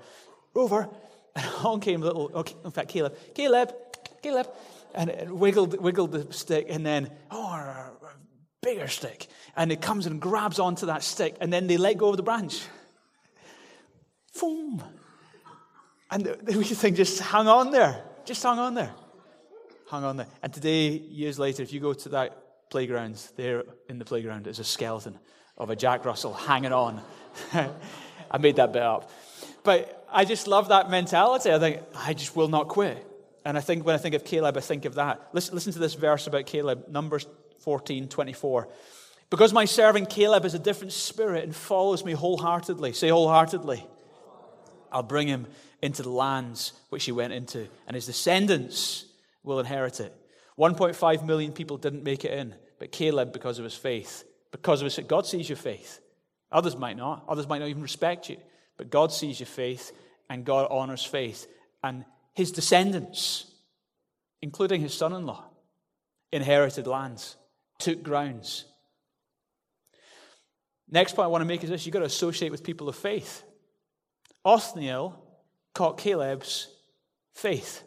[0.53, 0.91] Rover.
[1.37, 3.17] And on came little, okay, in fact, Caleb.
[3.37, 3.73] Caleb,
[4.21, 4.49] Caleb.
[4.97, 7.93] And it wiggled, wiggled the stick, and then, oh, a
[8.61, 9.29] bigger stick.
[9.55, 12.25] And it comes and grabs onto that stick, and then they let go of the
[12.25, 12.61] branch.
[14.41, 14.83] Boom.
[16.11, 18.05] And the, the thing just hung on there.
[18.25, 18.93] Just hung on there.
[19.87, 20.27] Hung on there.
[20.43, 24.59] And today, years later, if you go to that playgrounds, there in the playground is
[24.59, 25.19] a skeleton
[25.57, 27.03] of a Jack Russell hanging on.
[27.53, 29.11] I made that bit up.
[29.63, 31.53] But I just love that mentality.
[31.53, 33.07] I think, I just will not quit.
[33.45, 35.29] And I think when I think of Caleb, I think of that.
[35.33, 37.27] Listen, listen to this verse about Caleb, Numbers
[37.61, 38.69] 14, 24.
[39.29, 42.93] Because my servant Caleb is a different spirit and follows me wholeheartedly.
[42.93, 43.87] Say wholeheartedly.
[44.93, 45.47] I'll bring him
[45.83, 49.07] into the lands which he went into, and his descendants
[49.43, 50.15] will inherit it.
[50.59, 54.85] 1.5 million people didn't make it in, but Caleb, because of his faith, because of
[54.85, 56.01] his God sees your faith.
[56.53, 57.25] Others might not.
[57.29, 58.37] Others might not even respect you.
[58.77, 59.93] But God sees your faith,
[60.29, 61.47] and God honors faith.
[61.83, 63.47] And his descendants,
[64.43, 65.45] including his son in law,
[66.33, 67.37] inherited lands,
[67.79, 68.65] took grounds.
[70.91, 72.97] Next point I want to make is this you've got to associate with people of
[72.97, 73.45] faith.
[74.45, 75.23] Othniel
[75.75, 76.69] caught Caleb's
[77.35, 77.83] faith.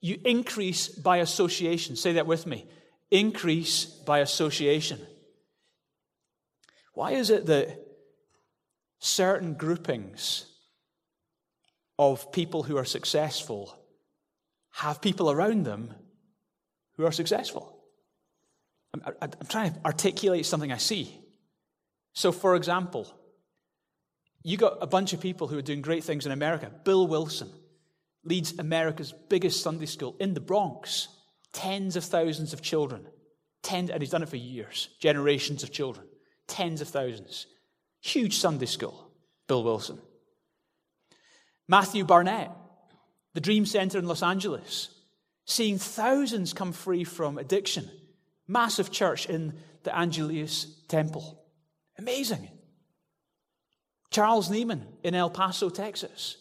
[0.00, 1.96] You increase by association.
[1.96, 2.66] Say that with me.
[3.10, 5.00] Increase by association.
[6.94, 7.78] Why is it that
[8.98, 10.46] certain groupings
[11.98, 13.74] of people who are successful
[14.72, 15.94] have people around them
[16.96, 17.82] who are successful?
[18.94, 21.18] I'm, I'm trying to articulate something I see.
[22.14, 23.12] So, for example,
[24.48, 26.70] you got a bunch of people who are doing great things in America.
[26.84, 27.50] Bill Wilson
[28.24, 31.08] leads America's biggest Sunday school in the Bronx.
[31.52, 33.06] Tens of thousands of children.
[33.70, 34.88] And he's done it for years.
[35.00, 36.06] Generations of children.
[36.46, 37.46] Tens of thousands.
[38.00, 39.10] Huge Sunday school.
[39.48, 39.98] Bill Wilson.
[41.68, 42.50] Matthew Barnett,
[43.34, 44.88] the Dream Center in Los Angeles,
[45.44, 47.90] seeing thousands come free from addiction.
[48.46, 51.44] Massive church in the Angelus Temple.
[51.98, 52.48] Amazing.
[54.18, 56.38] Charles Nieman in El Paso, Texas.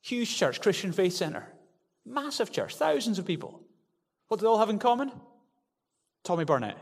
[0.00, 1.46] Huge church, Christian Faith Center.
[2.06, 3.60] Massive church, thousands of people.
[4.28, 5.12] What do they all have in common?
[6.24, 6.78] Tommy Barnett.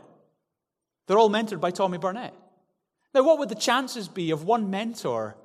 [1.05, 2.33] They're all mentored by Tommy Barnett.
[3.13, 5.35] Now, what would the chances be of one mentor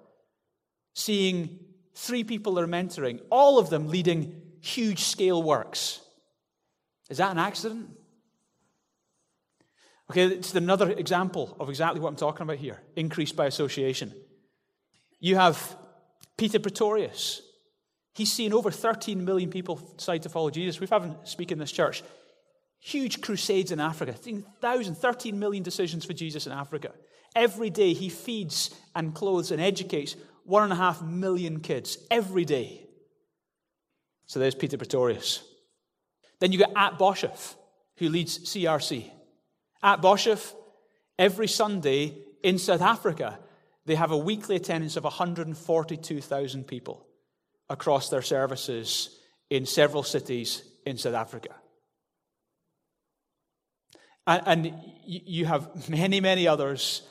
[0.94, 1.58] seeing
[1.96, 6.02] three people they're mentoring, all of them leading huge scale works?
[7.10, 7.90] Is that an accident?
[10.08, 14.14] Okay, it's another example of exactly what I'm talking about here increased by association.
[15.24, 15.76] You have
[16.36, 17.40] Peter Pretorius,
[18.14, 20.78] He's seen over 13 million people decide to follow Jesus.
[20.78, 22.02] We've had him speak in this church.
[22.78, 26.92] Huge crusades in Africa, 1,000, 13 million decisions for Jesus in Africa.
[27.34, 31.96] Every day he feeds and clothes and educates one and a half million kids.
[32.10, 32.86] Every day.
[34.26, 35.42] So there's Peter Pretorius.
[36.38, 37.54] Then you get At Boshoff,
[37.96, 39.10] who leads CRC.
[39.82, 40.52] At Boshoff,
[41.18, 43.38] every Sunday in South Africa,
[43.86, 47.06] they have a weekly attendance of 142,000 people
[47.68, 49.18] across their services
[49.50, 51.54] in several cities in South Africa.
[54.26, 57.02] And, and you have many, many others.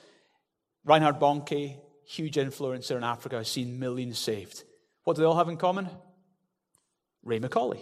[0.83, 4.63] Reinhard Bonnke, huge influencer in Africa, has seen millions saved.
[5.03, 5.89] What do they all have in common?
[7.23, 7.79] Ray McCauley.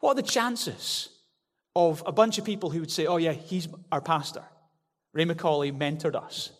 [0.00, 1.08] What are the chances
[1.74, 4.44] of a bunch of people who would say, oh, yeah, he's our pastor?
[5.12, 6.50] Ray McCauley mentored us.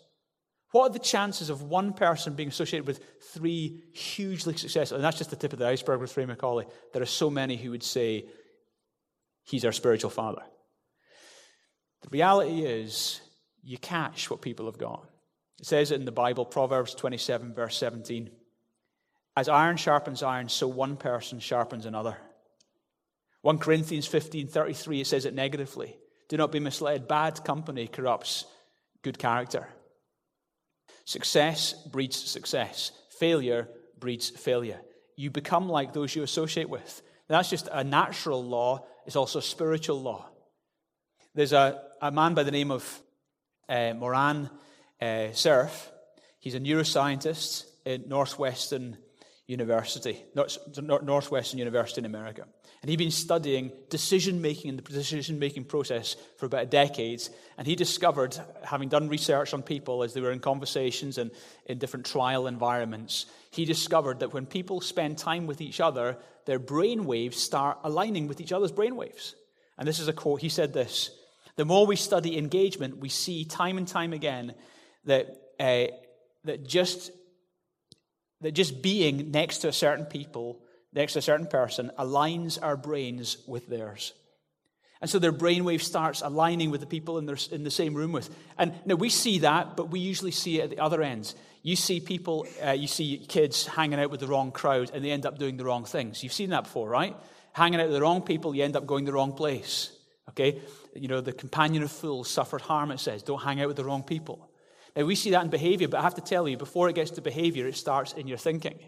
[0.70, 3.02] What are the chances of one person being associated with
[3.32, 4.96] three hugely successful?
[4.96, 6.70] And that's just the tip of the iceberg with Ray McCauley.
[6.92, 8.26] There are so many who would say,
[9.44, 10.42] He's our spiritual father.
[12.02, 13.22] The reality is,
[13.62, 15.08] you catch what people have got.
[15.58, 18.30] It says it in the Bible, Proverbs 27, verse 17.
[19.36, 22.18] As iron sharpens iron, so one person sharpens another.
[23.42, 25.96] 1 Corinthians 15, 33, it says it negatively.
[26.28, 27.08] Do not be misled.
[27.08, 28.44] Bad company corrupts
[29.02, 29.68] good character.
[31.09, 33.66] Success breeds success, failure
[33.98, 34.78] breeds failure.
[35.16, 37.00] You become like those you associate with.
[37.28, 40.28] That's just a natural law, it's also a spiritual law.
[41.34, 42.84] There's a, a man by the name of
[43.70, 44.50] uh, Moran
[45.00, 45.90] uh, Cerf.
[46.40, 48.98] He's a neuroscientist at Northwestern
[49.46, 52.44] University, North, Northwestern University in America.
[52.81, 57.22] And he'd been studying decision making and the decision making process for about a decade.
[57.57, 61.33] And he discovered, having done research on people as they were in conversations and
[61.66, 66.61] in different trial environments, he discovered that when people spend time with each other, their
[66.61, 69.35] brain waves start aligning with each other's brain waves.
[69.76, 70.41] And this is a quote.
[70.41, 71.11] He said this
[71.57, 74.55] The more we study engagement, we see time and time again
[75.05, 75.26] that,
[75.59, 75.87] uh,
[76.45, 77.11] that, just,
[78.41, 80.62] that just being next to a certain people
[80.93, 84.12] next to a certain person aligns our brains with theirs.
[85.01, 88.11] And so their brainwave starts aligning with the people in, their, in the same room
[88.11, 88.34] with.
[88.59, 91.36] And now we see that, but we usually see it at the other ends.
[91.62, 95.11] You see people, uh, you see kids hanging out with the wrong crowd and they
[95.11, 96.24] end up doing the wrong things.
[96.24, 97.16] You've seen that before, right?
[97.53, 99.93] Hanging out with the wrong people, you end up going the wrong place.
[100.30, 100.61] Okay?
[100.95, 103.22] You know, the companion of fools suffered harm, it says.
[103.22, 104.51] Don't hang out with the wrong people.
[104.97, 107.12] Now we see that in behavior, but I have to tell you, before it gets
[107.12, 108.78] to behavior, it starts in your thinking.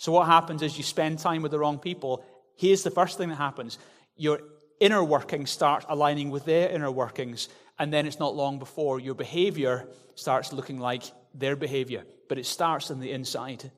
[0.00, 2.24] So, what happens is you spend time with the wrong people.
[2.56, 3.78] Here's the first thing that happens
[4.16, 4.40] your
[4.80, 9.14] inner workings start aligning with their inner workings, and then it's not long before your
[9.14, 11.02] behavior starts looking like
[11.34, 12.04] their behavior.
[12.30, 13.70] But it starts on the inside.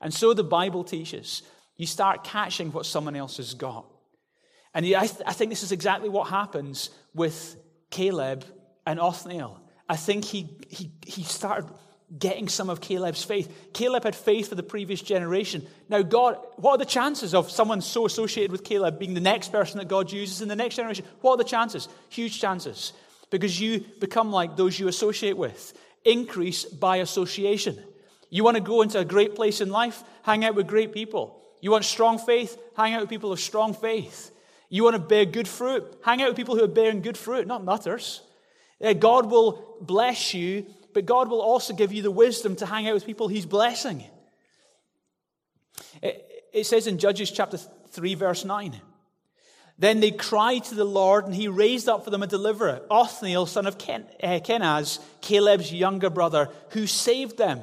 [0.00, 1.42] And so the Bible teaches
[1.76, 3.86] you start catching what someone else has got.
[4.74, 7.54] And I, th- I think this is exactly what happens with
[7.90, 8.44] Caleb
[8.84, 9.60] and Othniel.
[9.88, 11.70] I think he, he, he started
[12.16, 13.70] getting some of Caleb's faith.
[13.74, 15.66] Caleb had faith for the previous generation.
[15.90, 19.52] Now, God, what are the chances of someone so associated with Caleb being the next
[19.52, 21.04] person that God uses in the next generation?
[21.20, 21.88] What are the chances?
[22.08, 22.94] Huge chances.
[23.30, 25.78] Because you become like those you associate with.
[26.04, 27.78] Increase by association.
[28.30, 30.02] You want to go into a great place in life?
[30.22, 31.42] Hang out with great people.
[31.60, 32.56] You want strong faith?
[32.74, 34.30] Hang out with people of strong faith.
[34.70, 35.84] You want to bear good fruit?
[36.02, 38.22] Hang out with people who are bearing good fruit, not nutters.
[38.98, 42.94] God will bless you but God will also give you the wisdom to hang out
[42.94, 44.04] with people He's blessing.
[46.02, 48.80] It, says in Judges chapter 3, verse 9.
[49.78, 53.46] Then they cried to the Lord, and he raised up for them a deliverer, Othniel,
[53.46, 57.62] son of Ken, uh, Kenaz, Caleb's younger brother, who saved them.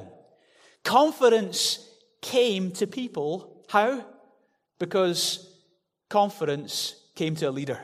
[0.82, 1.86] Confidence
[2.22, 3.62] came to people.
[3.68, 4.06] How?
[4.78, 5.46] Because
[6.08, 7.80] confidence came to a leader.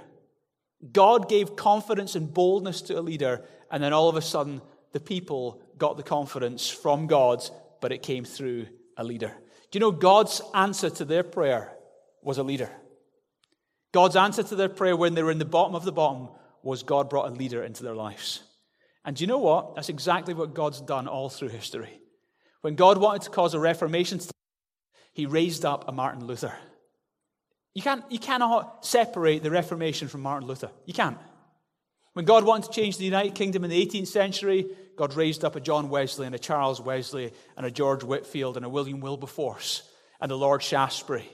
[0.93, 4.63] God gave confidence and boldness to a leader, and then all of a sudden,
[4.93, 7.43] the people got the confidence from God,
[7.81, 8.67] but it came through
[8.97, 9.33] a leader.
[9.71, 11.73] Do you know God's answer to their prayer
[12.23, 12.71] was a leader?
[13.93, 16.29] God's answer to their prayer when they were in the bottom of the bottom
[16.63, 18.43] was God brought a leader into their lives.
[19.05, 19.75] And do you know what?
[19.75, 22.01] That's exactly what God's done all through history.
[22.61, 24.21] When God wanted to cause a reformation,
[25.13, 26.55] he raised up a Martin Luther.
[27.75, 30.71] You, can't, you cannot separate the Reformation from Martin Luther.
[30.85, 31.19] You can't.
[32.13, 34.67] When God wanted to change the United Kingdom in the 18th century,
[34.97, 38.67] God raised up a John Wesley and a Charles Wesley and a George Whitefield and
[38.67, 39.83] a William Wilberforce
[40.21, 41.29] and a Lord Shaftesbury.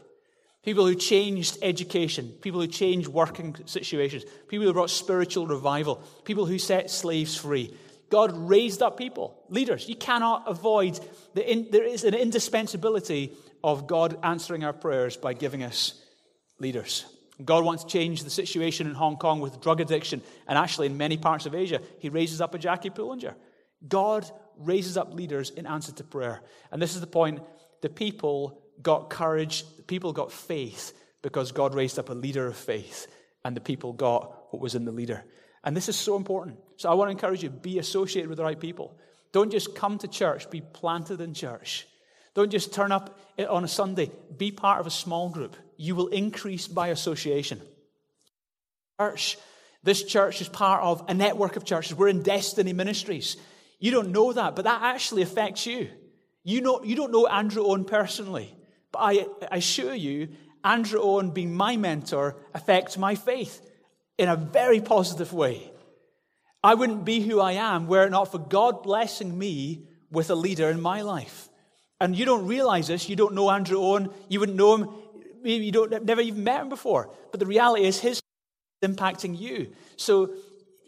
[0.62, 6.46] People who changed education, people who changed working situations, people who brought spiritual revival, people
[6.46, 7.74] who set slaves free.
[8.11, 9.88] God raised up people, leaders.
[9.88, 10.98] You cannot avoid,
[11.34, 13.32] the in, there is an indispensability
[13.62, 16.00] of God answering our prayers by giving us
[16.59, 17.04] leaders.
[17.44, 20.96] God wants to change the situation in Hong Kong with drug addiction, and actually in
[20.96, 21.80] many parts of Asia.
[22.00, 23.34] He raises up a Jackie Pullinger.
[23.86, 26.40] God raises up leaders in answer to prayer.
[26.72, 27.40] And this is the point
[27.80, 32.56] the people got courage, the people got faith because God raised up a leader of
[32.56, 33.06] faith,
[33.44, 35.24] and the people got what was in the leader.
[35.64, 36.58] And this is so important.
[36.76, 38.96] So I want to encourage you be associated with the right people.
[39.32, 41.86] Don't just come to church, be planted in church.
[42.34, 43.18] Don't just turn up
[43.48, 45.56] on a Sunday, be part of a small group.
[45.76, 47.60] You will increase by association.
[49.00, 49.36] Church,
[49.82, 51.94] this church is part of a network of churches.
[51.96, 53.36] We're in Destiny Ministries.
[53.78, 55.88] You don't know that, but that actually affects you.
[56.44, 58.54] You, know, you don't know Andrew Owen personally,
[58.90, 60.28] but I, assure you,
[60.64, 63.60] Andrew Owen being my mentor affects my faith
[64.16, 65.70] in a very positive way.
[66.62, 70.34] I wouldn't be who I am were it not for God blessing me with a
[70.34, 71.48] leader in my life.
[72.00, 73.08] And you don't realize this.
[73.08, 74.10] You don't know Andrew Owen.
[74.28, 74.88] You wouldn't know him.
[75.42, 77.14] Maybe you don't never even met him before.
[77.30, 78.20] But the reality is his
[78.82, 79.72] impacting you.
[79.96, 80.34] So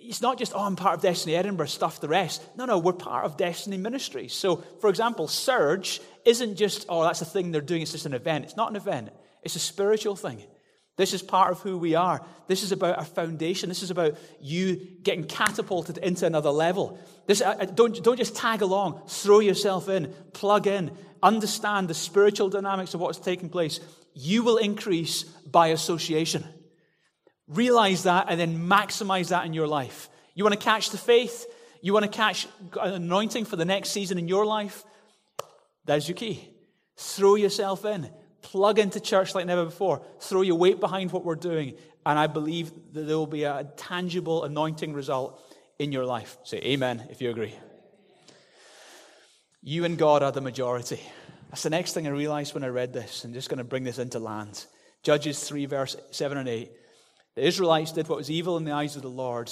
[0.01, 2.43] it's not just, oh, I'm part of Destiny Edinburgh, stuff the rest.
[2.57, 4.33] No, no, we're part of Destiny Ministries.
[4.33, 8.15] So, for example, Surge isn't just, oh, that's a thing they're doing, it's just an
[8.15, 8.45] event.
[8.47, 9.11] It's not an event,
[9.43, 10.43] it's a spiritual thing.
[10.97, 12.21] This is part of who we are.
[12.47, 13.71] This is about our foundation.
[13.71, 16.99] This is about you getting catapulted into another level.
[17.27, 20.91] This, uh, uh, don't, don't just tag along, throw yourself in, plug in,
[21.23, 23.81] understand the spiritual dynamics of what's taking place.
[24.13, 26.45] You will increase by association.
[27.51, 30.09] Realize that and then maximize that in your life.
[30.35, 31.47] You want to catch the faith?
[31.83, 32.47] You want to catch
[32.81, 34.85] an anointing for the next season in your life?
[35.85, 36.49] That's your key.
[36.97, 38.09] Throw yourself in.
[38.43, 40.03] Plug into church like never before.
[40.21, 41.75] Throw your weight behind what we're doing.
[42.07, 45.43] And I believe that there will be a tangible anointing result
[45.79, 46.39] in your life.
[46.45, 47.55] Say amen if you agree.
[49.63, 51.01] You and God are the majority.
[51.51, 53.25] That's the next thing I realized when I read this.
[53.25, 54.65] I'm just going to bring this into land.
[55.03, 56.71] Judges 3, verse 7 and 8.
[57.37, 59.51] The Israelites did what was evil in the eyes of the Lord.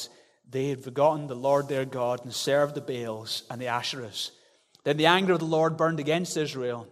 [0.50, 4.30] They had forgotten the Lord their God and served the Baals and the Asherahs.
[4.84, 6.88] Then the anger of the Lord burned against Israel,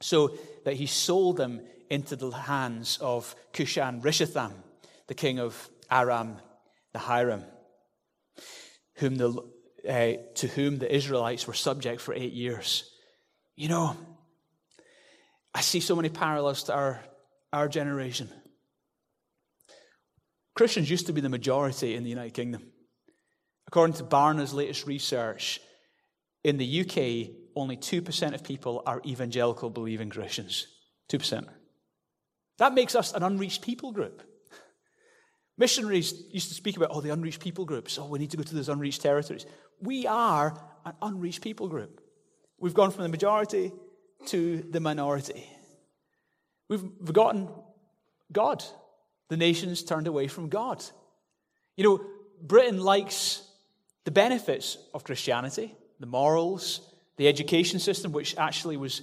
[0.00, 0.32] so
[0.64, 1.60] that he sold them
[1.90, 4.52] into the hands of Cushan Rishathaim,
[5.06, 6.36] the king of Aram
[6.94, 7.44] Naharaim,
[8.94, 9.30] whom the,
[9.88, 12.90] uh, to whom the Israelites were subject for eight years.
[13.56, 13.96] You know,
[15.54, 17.00] I see so many parallels to our,
[17.52, 18.28] our generation.
[20.58, 22.72] Christians used to be the majority in the United Kingdom.
[23.68, 25.60] According to Barna's latest research,
[26.42, 30.66] in the UK, only 2% of people are evangelical believing Christians.
[31.12, 31.46] 2%.
[32.58, 34.20] That makes us an unreached people group.
[35.56, 37.96] Missionaries used to speak about, oh, the unreached people groups.
[37.96, 39.46] Oh, we need to go to those unreached territories.
[39.80, 42.00] We are an unreached people group.
[42.58, 43.70] We've gone from the majority
[44.26, 45.48] to the minority.
[46.68, 47.48] We've forgotten
[48.32, 48.64] God.
[49.28, 50.84] The nations turned away from God.
[51.76, 52.04] You know,
[52.40, 53.42] Britain likes
[54.04, 56.80] the benefits of Christianity, the morals,
[57.16, 59.02] the education system, which actually was,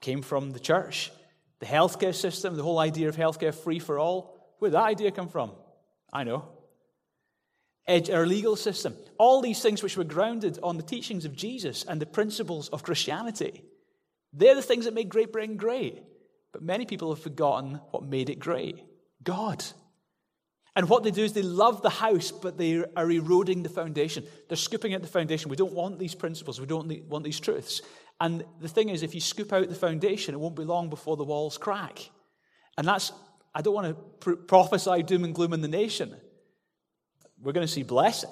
[0.00, 1.12] came from the church,
[1.58, 4.34] the healthcare system, the whole idea of healthcare free for all.
[4.58, 5.52] Where did that idea come from?
[6.12, 6.48] I know.
[7.86, 12.00] Our legal system, all these things which were grounded on the teachings of Jesus and
[12.00, 13.64] the principles of Christianity,
[14.32, 16.02] they're the things that made Great Britain great.
[16.52, 18.82] But many people have forgotten what made it great
[19.22, 19.64] God.
[20.76, 24.24] And what they do is they love the house, but they are eroding the foundation.
[24.48, 25.50] They're scooping out the foundation.
[25.50, 26.60] We don't want these principles.
[26.60, 27.82] We don't want these truths.
[28.20, 31.16] And the thing is, if you scoop out the foundation, it won't be long before
[31.16, 32.10] the walls crack.
[32.76, 33.10] And that's,
[33.54, 36.14] I don't want to prophesy doom and gloom in the nation.
[37.40, 38.30] We're going to see blessing.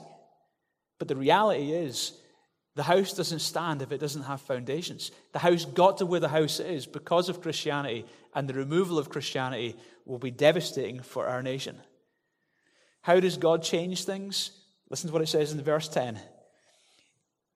[0.99, 2.13] But the reality is,
[2.77, 5.11] the house doesn't stand if it doesn't have foundations.
[5.33, 9.09] The house got to where the house is because of Christianity, and the removal of
[9.09, 9.77] Christianity
[10.07, 11.77] will be devastating for our nation.
[13.03, 14.53] How does God change things?
[14.89, 16.19] Listen to what it says in verse 10.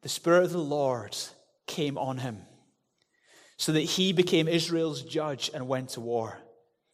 [0.02, 1.16] The Spirit of the Lord
[1.66, 2.42] came on him,
[3.56, 6.38] so that he became Israel's judge and went to war.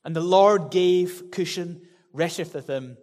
[0.05, 1.81] And the Lord gave Cushan
[2.15, 2.97] Rishathaim,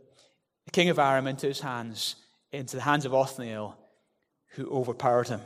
[0.65, 2.15] the king of Aram, into his hands,
[2.51, 3.77] into the hands of Othniel,
[4.55, 5.41] who overpowered him.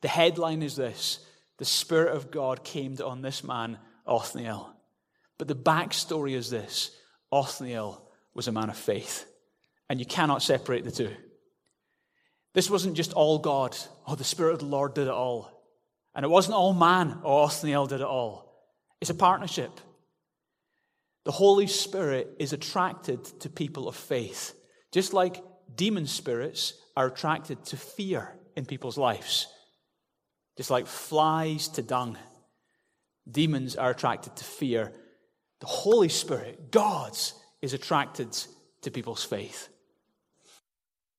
[0.00, 1.20] The headline is this
[1.58, 4.74] The Spirit of God came on this man, Othniel.
[5.38, 6.90] But the backstory is this
[7.32, 8.02] Othniel
[8.34, 9.26] was a man of faith.
[9.88, 11.14] And you cannot separate the two.
[12.52, 13.76] This wasn't just all God.
[14.06, 15.50] Oh, the Spirit of the Lord did it all.
[16.14, 17.20] And it wasn't all man.
[17.24, 18.52] Oh, Othniel did it all.
[19.00, 19.70] It's a partnership.
[21.24, 24.54] The Holy Spirit is attracted to people of faith,
[24.92, 25.42] just like
[25.74, 29.46] demon spirits are attracted to fear in people's lives.
[30.56, 32.16] Just like flies to dung,
[33.30, 34.92] demons are attracted to fear.
[35.60, 38.36] The Holy Spirit, God's is attracted
[38.82, 39.68] to people's faith.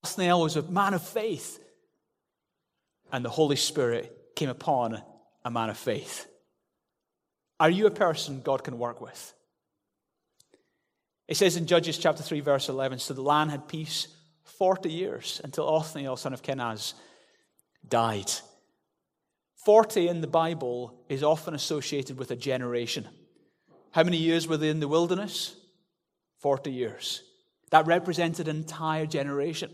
[0.03, 1.59] Othniel was a man of faith,
[3.11, 5.01] and the Holy Spirit came upon
[5.43, 6.27] a man of faith.
[7.59, 9.33] Are you a person God can work with?
[11.27, 14.07] It says in Judges chapter 3, verse 11 So the land had peace
[14.43, 16.93] 40 years until Othniel, son of Kenaz,
[17.87, 18.31] died.
[19.65, 23.07] 40 in the Bible is often associated with a generation.
[23.91, 25.55] How many years were they in the wilderness?
[26.39, 27.23] 40 years.
[27.71, 29.71] That represented an entire generation.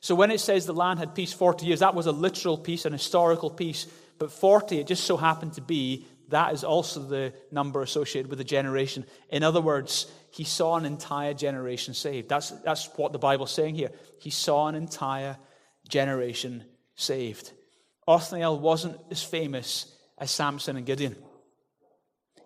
[0.00, 2.84] So when it says the land had peace 40 years, that was a literal peace,
[2.84, 3.86] an historical peace.
[4.18, 8.40] But 40, it just so happened to be, that is also the number associated with
[8.40, 9.04] a generation.
[9.30, 12.28] In other words, he saw an entire generation saved.
[12.28, 13.90] That's, that's what the Bible's saying here.
[14.18, 15.38] He saw an entire
[15.88, 17.52] generation saved.
[18.08, 21.16] Othniel wasn't as famous as Samson and Gideon.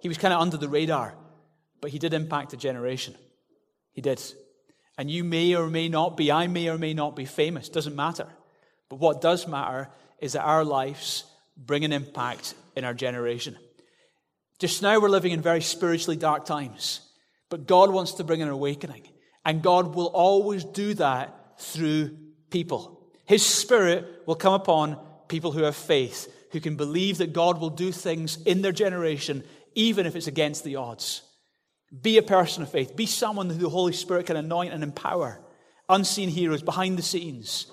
[0.01, 1.15] He was kind of under the radar,
[1.81, 3.15] but he did impact a generation.
[3.93, 4.23] He did.
[4.99, 7.97] And you may or may not be, I may or may not be famous, doesn't
[7.97, 8.27] matter.
[8.89, 9.89] But what does matter
[10.19, 11.25] is that our lives
[11.57, 13.57] bring an impact in our generation.
[14.59, 17.01] Just now, we're living in very spiritually dark times,
[17.49, 19.03] but God wants to bring an awakening.
[19.45, 22.17] And God will always do that through
[22.51, 23.01] people.
[23.25, 24.99] His Spirit will come upon
[25.29, 29.45] people who have faith, who can believe that God will do things in their generation,
[29.75, 31.23] even if it's against the odds.
[32.03, 32.97] Be a person of faith.
[32.97, 35.41] Be someone who the Holy Spirit can anoint and empower.
[35.89, 37.67] Unseen heroes behind the scenes.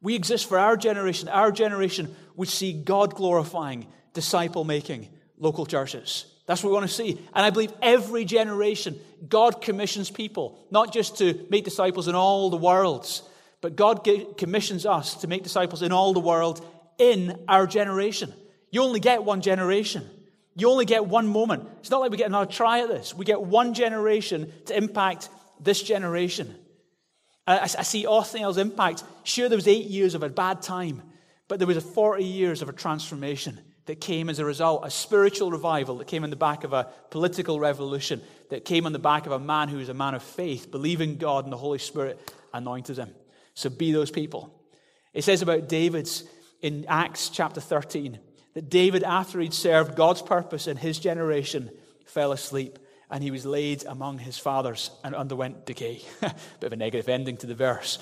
[0.00, 6.26] We exist for our generation, our generation which see God glorifying, disciple making local churches.
[6.46, 7.10] That's what we want to see.
[7.34, 12.50] And I believe every generation, God commissions people, not just to make disciples in all
[12.50, 13.22] the worlds,
[13.60, 16.64] but God commissions us to make disciples in all the world
[16.98, 18.32] in our generation.
[18.70, 20.08] You only get one generation.
[20.56, 21.68] You only get one moment.
[21.80, 23.14] It's not like we get another try at this.
[23.14, 25.28] We get one generation to impact
[25.60, 26.54] this generation.
[27.46, 29.04] I, I see Othniel's impact.
[29.22, 31.02] Sure, there was eight years of a bad time,
[31.46, 34.90] but there was a 40 years of a transformation that came as a result, a
[34.90, 38.98] spiritual revival that came in the back of a political revolution, that came on the
[38.98, 41.78] back of a man who was a man of faith, believing God and the Holy
[41.78, 43.14] Spirit anointed him.
[43.52, 44.58] So be those people.
[45.12, 46.24] It says about David's
[46.62, 48.18] in Acts chapter 13
[48.56, 51.68] that David, after he'd served God's purpose in his generation,
[52.06, 52.78] fell asleep
[53.10, 56.00] and he was laid among his fathers and underwent decay.
[56.22, 57.98] Bit of a negative ending to the verse.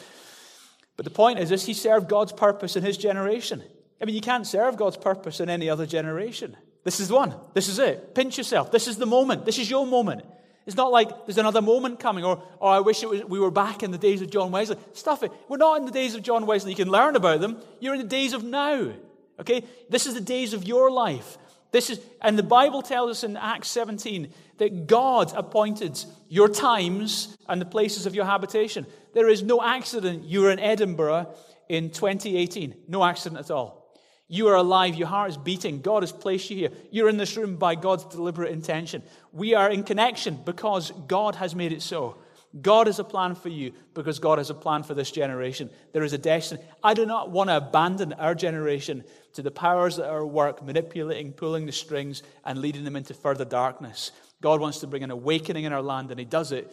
[0.96, 3.64] But the point is this he served God's purpose in his generation.
[4.00, 6.56] I mean, you can't serve God's purpose in any other generation.
[6.84, 7.34] This is one.
[7.54, 8.14] This is it.
[8.14, 8.70] Pinch yourself.
[8.70, 9.46] This is the moment.
[9.46, 10.24] This is your moment.
[10.66, 13.82] It's not like there's another moment coming, or, oh, I wish was, we were back
[13.82, 14.76] in the days of John Wesley.
[14.92, 15.32] Stuff it.
[15.48, 16.70] We're not in the days of John Wesley.
[16.70, 17.60] You can learn about them.
[17.80, 18.92] You're in the days of now.
[19.40, 19.64] Okay?
[19.88, 21.38] This is the days of your life.
[21.72, 27.36] This is, and the Bible tells us in Acts 17 that God appointed your times
[27.48, 28.86] and the places of your habitation.
[29.12, 31.34] There is no accident you are in Edinburgh
[31.68, 32.76] in 2018.
[32.86, 33.84] No accident at all.
[34.28, 34.94] You are alive.
[34.94, 35.80] Your heart is beating.
[35.80, 36.70] God has placed you here.
[36.90, 39.02] You're in this room by God's deliberate intention.
[39.32, 42.18] We are in connection because God has made it so.
[42.60, 45.70] God has a plan for you because God has a plan for this generation.
[45.92, 46.62] There is a destiny.
[46.82, 49.02] I do not want to abandon our generation
[49.32, 53.12] to the powers that are at work, manipulating, pulling the strings, and leading them into
[53.12, 54.12] further darkness.
[54.40, 56.72] God wants to bring an awakening in our land, and He does it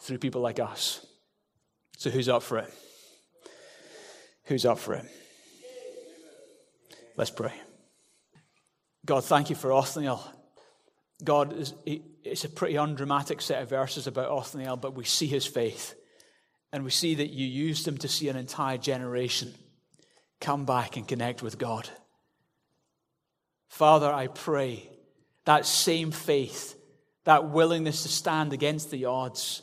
[0.00, 1.04] through people like us.
[1.96, 2.72] So, who's up for it?
[4.44, 5.04] Who's up for it?
[7.16, 7.52] Let's pray.
[9.04, 10.22] God, thank you for Othniel.
[11.24, 11.72] God,
[12.30, 15.94] it's a pretty undramatic set of verses about Othniel, but we see his faith.
[16.72, 19.54] And we see that you used him to see an entire generation
[20.40, 21.88] come back and connect with God.
[23.68, 24.88] Father, I pray
[25.44, 26.76] that same faith,
[27.24, 29.62] that willingness to stand against the odds,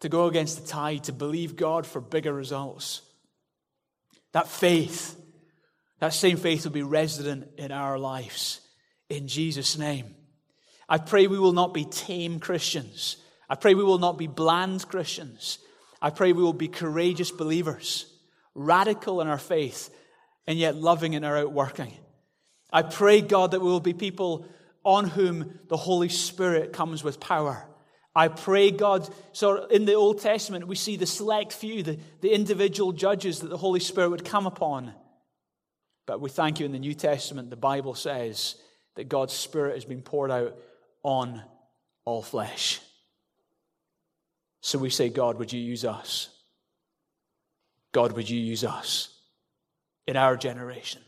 [0.00, 3.02] to go against the tide, to believe God for bigger results,
[4.32, 5.18] that faith
[6.02, 8.60] that same faith will be resident in our lives.
[9.08, 10.16] In Jesus' name.
[10.92, 13.16] I pray we will not be tame Christians.
[13.48, 15.56] I pray we will not be bland Christians.
[16.02, 18.04] I pray we will be courageous believers,
[18.54, 19.88] radical in our faith,
[20.46, 21.94] and yet loving in our outworking.
[22.70, 24.46] I pray, God, that we will be people
[24.84, 27.66] on whom the Holy Spirit comes with power.
[28.14, 32.34] I pray, God, so in the Old Testament, we see the select few, the, the
[32.34, 34.92] individual judges that the Holy Spirit would come upon.
[36.04, 38.56] But we thank you in the New Testament, the Bible says
[38.96, 40.54] that God's Spirit has been poured out
[41.02, 41.42] on
[42.04, 42.80] all flesh.
[44.60, 46.28] So we say, God, would you use us?
[47.92, 49.08] God, would you use us
[50.06, 51.02] in our generation?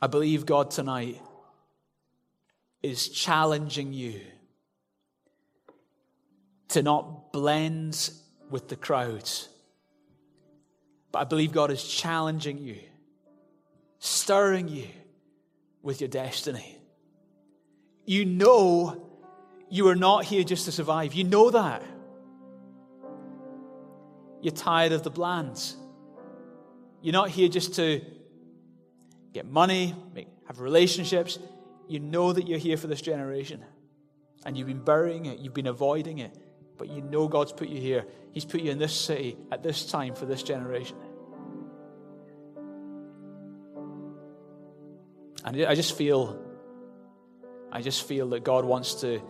[0.00, 1.20] I believe God tonight
[2.82, 4.20] is challenging you
[6.68, 8.10] to not blend
[8.50, 9.48] with the crowds
[11.12, 12.78] but I believe God is challenging you,
[14.04, 14.88] stirring you
[15.82, 16.78] with your destiny.
[18.04, 19.08] You know
[19.70, 21.14] you are not here just to survive.
[21.14, 21.82] You know that.
[24.40, 25.76] You're tired of the blands.
[27.00, 28.04] You're not here just to
[29.32, 31.38] get money, make, have relationships.
[31.88, 33.64] You know that you're here for this generation.
[34.44, 36.36] And you've been burying it, you've been avoiding it
[36.82, 38.04] but you know God's put you here.
[38.32, 40.96] He's put you in this city at this time for this generation.
[45.44, 46.38] And I just feel,
[47.70, 49.20] I just feel that God wants to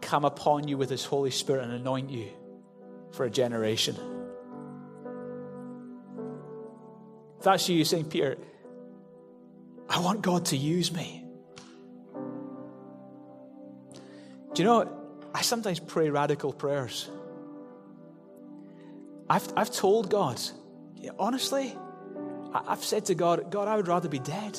[0.00, 2.28] come upon you with His Holy Spirit and anoint you
[3.12, 3.96] for a generation.
[7.38, 8.36] If that's you, saying, Peter,
[9.88, 11.24] I want God to use me.
[14.54, 14.92] Do you know,
[15.32, 17.08] I sometimes pray radical prayers.
[19.30, 20.40] I've, I've told God,
[21.18, 21.76] honestly,
[22.52, 24.58] I've said to God, God, I would rather be dead.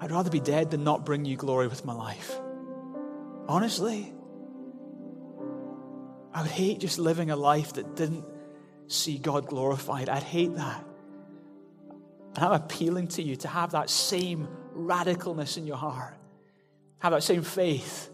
[0.00, 2.38] I'd rather be dead than not bring you glory with my life.
[3.48, 4.12] Honestly,
[6.32, 8.24] I would hate just living a life that didn't
[8.86, 10.08] see God glorified.
[10.08, 10.84] I'd hate that.
[12.36, 16.14] And I'm appealing to you to have that same radicalness in your heart.
[17.00, 18.10] Have that same faith.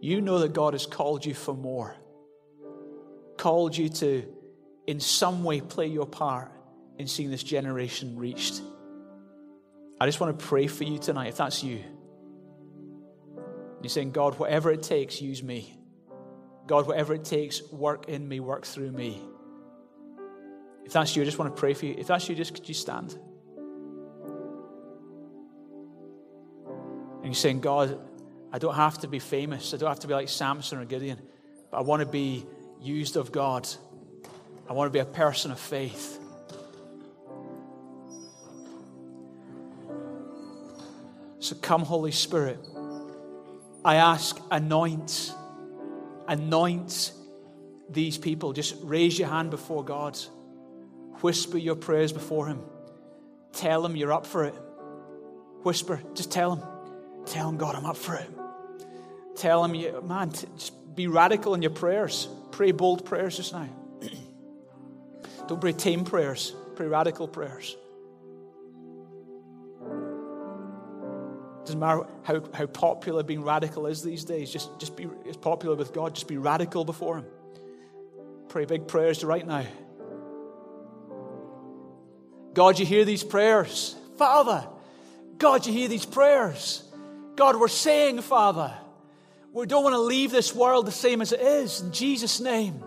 [0.00, 1.94] You know that God has called you for more,
[3.36, 4.24] called you to,
[4.86, 6.50] in some way, play your part
[6.98, 8.60] in seeing this generation reached.
[10.00, 11.82] I just want to pray for you tonight, if that's you.
[13.82, 15.76] You're saying, God, whatever it takes, use me.
[16.66, 19.20] God, whatever it takes, work in me, work through me.
[20.84, 21.94] If that's you, I just want to pray for you.
[21.98, 23.18] If that's you, just could you stand?
[27.16, 27.98] And you're saying, God,
[28.52, 29.74] I don't have to be famous.
[29.74, 31.20] I don't have to be like Samson or Gideon,
[31.70, 32.46] but I want to be
[32.80, 33.68] used of God.
[34.68, 36.19] I want to be a person of faith.
[41.40, 42.58] So come, Holy Spirit.
[43.82, 45.32] I ask, anoint,
[46.28, 47.12] anoint
[47.88, 48.52] these people.
[48.52, 50.18] Just raise your hand before God.
[51.22, 52.60] Whisper your prayers before Him.
[53.52, 54.54] Tell Him you're up for it.
[55.62, 56.68] Whisper, just tell Him.
[57.26, 58.30] Tell Him, God, I'm up for it.
[59.36, 62.28] Tell Him, you, man, just be radical in your prayers.
[62.50, 63.68] Pray bold prayers just now.
[65.48, 67.76] Don't pray tame prayers, pray radical prayers.
[71.70, 74.50] Doesn't matter how, how popular being radical is these days.
[74.50, 76.16] Just, just be as popular with God.
[76.16, 77.26] Just be radical before Him.
[78.48, 79.64] Pray big prayers right now.
[82.54, 83.94] God, you hear these prayers.
[84.18, 84.66] Father,
[85.38, 86.82] God, you hear these prayers.
[87.36, 88.74] God, we're saying, Father,
[89.52, 91.82] we don't want to leave this world the same as it is.
[91.82, 92.82] In Jesus' name.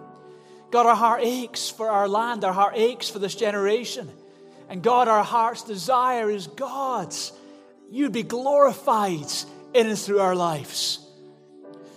[0.71, 2.43] God, our heart aches for our land.
[2.43, 4.11] Our heart aches for this generation.
[4.67, 7.31] And God, our heart's desire is God's
[7.93, 9.31] you'd be glorified
[9.73, 10.99] in and through our lives.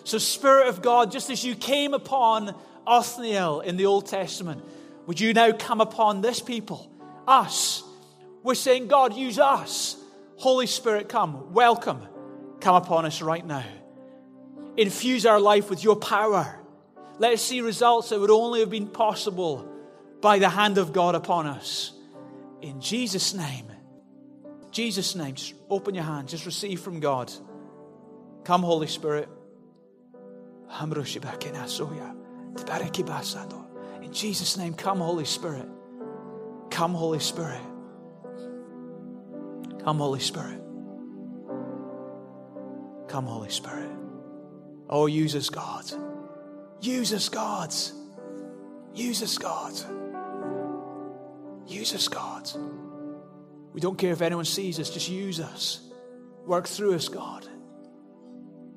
[0.04, 2.54] So, Spirit of God, just as you came upon
[2.86, 4.62] Othniel in the Old Testament,
[5.06, 6.90] would you now come upon this people,
[7.26, 7.82] us?
[8.42, 9.96] We're saying, God, use us.
[10.36, 11.54] Holy Spirit, come.
[11.54, 12.02] Welcome.
[12.60, 13.64] Come upon us right now.
[14.76, 16.60] Infuse our life with your power.
[17.18, 19.66] Let us see results that would only have been possible
[20.20, 21.92] by the hand of God upon us.
[22.60, 23.66] In Jesus' name.
[24.76, 27.32] Jesus' name, just open your hand, just receive from God.
[28.44, 29.26] Come, Holy Spirit.
[34.02, 35.66] In Jesus' name, come, Holy Spirit.
[36.68, 37.62] Come, Holy Spirit.
[39.82, 40.60] Come, Holy Spirit.
[43.08, 43.90] Come, Holy Spirit.
[44.90, 45.90] Oh, use us, God.
[46.82, 47.74] Use us, God.
[48.94, 49.72] Use us, God.
[51.66, 52.50] Use us, God.
[53.76, 55.80] We don't care if anyone sees us, just use us.
[56.46, 57.46] Work through us, God.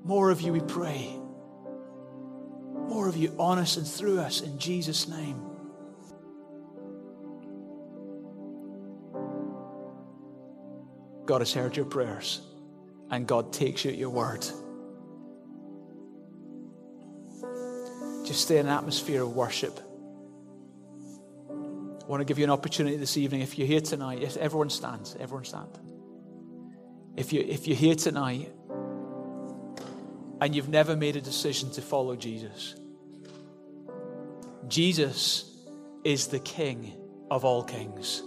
[0.04, 1.18] More of you, we pray.
[2.89, 5.41] More of you on us and through us in Jesus' name.
[11.26, 12.41] God has heard your prayers,
[13.10, 14.41] and God takes you at your word.
[18.26, 19.80] Just stay in an atmosphere of worship.
[22.10, 23.41] I want to give you an opportunity this evening.
[23.41, 25.78] If you're here tonight, if everyone stands, Everyone stand.
[27.16, 28.51] If, you, if you're here tonight
[30.41, 32.74] and you've never made a decision to follow Jesus,
[34.68, 35.55] Jesus
[36.03, 36.97] is the King
[37.30, 38.24] of all kings.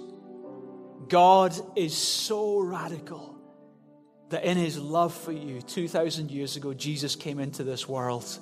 [1.08, 3.36] God is so radical
[4.28, 8.38] that in his love for you, 2,000 years ago, Jesus came into this world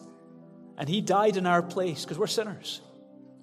[0.76, 2.82] and he died in our place because we're sinners.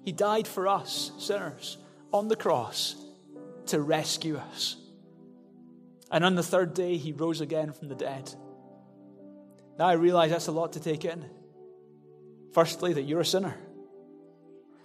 [0.04, 1.76] He died for us, sinners
[2.12, 2.96] on the cross
[3.66, 4.76] to rescue us.
[6.10, 8.32] And on the third day, he rose again from the dead.
[9.78, 11.24] Now I realize that's a lot to take in.
[12.52, 13.56] Firstly, that you're a sinner.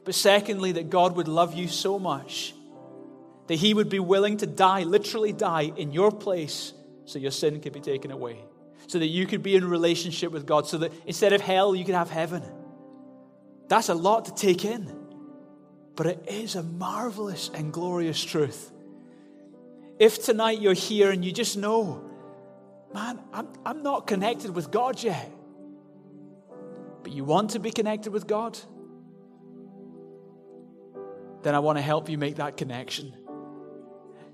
[0.03, 2.53] But secondly, that God would love you so much
[3.47, 6.73] that he would be willing to die, literally die, in your place
[7.05, 8.37] so your sin could be taken away.
[8.87, 10.67] So that you could be in relationship with God.
[10.67, 12.43] So that instead of hell, you could have heaven.
[13.69, 15.02] That's a lot to take in.
[15.95, 18.71] But it is a marvelous and glorious truth.
[19.99, 22.09] If tonight you're here and you just know,
[22.93, 25.31] man, I'm, I'm not connected with God yet,
[27.03, 28.57] but you want to be connected with God,
[31.43, 33.13] then I want to help you make that connection.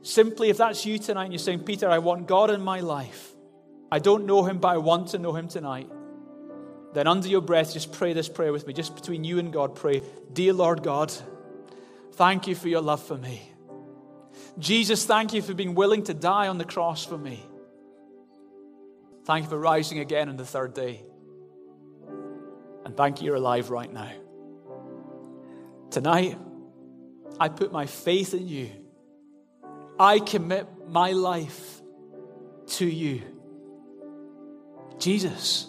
[0.02, 3.36] Simply, if that's you tonight and you're saying, Peter, I want God in my life,
[3.92, 5.90] I don't know him, but I want to know him tonight,
[6.94, 9.76] then under your breath, just pray this prayer with me, just between you and God,
[9.76, 10.02] pray,
[10.32, 11.12] Dear Lord God,
[12.14, 13.52] Thank you for your love for me.
[14.58, 17.46] Jesus, thank you for being willing to die on the cross for me.
[19.26, 21.04] Thank you for rising again on the third day.
[22.86, 24.12] And thank you you're alive right now.
[25.92, 26.38] Tonight,
[27.40, 28.72] I put my faith in you
[30.00, 31.82] I commit my life
[32.68, 33.22] to you.
[34.98, 35.68] Jesus,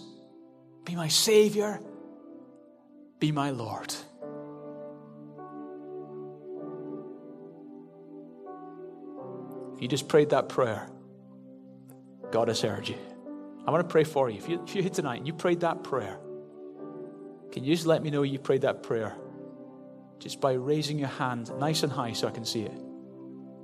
[0.85, 1.81] be my Savior,
[3.19, 3.93] be my Lord.
[9.81, 10.87] You just prayed that prayer,
[12.31, 12.97] God has heard you.
[13.67, 14.39] I want to pray for you.
[14.39, 14.63] If, you.
[14.63, 16.19] if you're here tonight and you prayed that prayer,
[17.51, 19.17] can you just let me know you prayed that prayer?
[20.19, 22.73] Just by raising your hand nice and high so I can see it.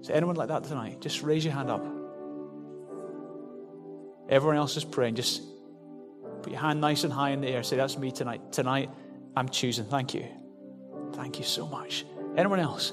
[0.01, 1.01] Is anyone like that tonight?
[1.01, 1.85] Just raise your hand up.
[4.29, 5.17] Everyone else is praying.
[5.17, 5.43] Just
[6.43, 7.63] put your hand nice and high in the air.
[7.63, 8.53] Say, That's me tonight.
[8.53, 8.91] Tonight,
[9.37, 9.85] I'm choosing.
[9.85, 10.27] Thank you.
[11.13, 12.07] Thank you so much.
[12.37, 12.93] Anyone else?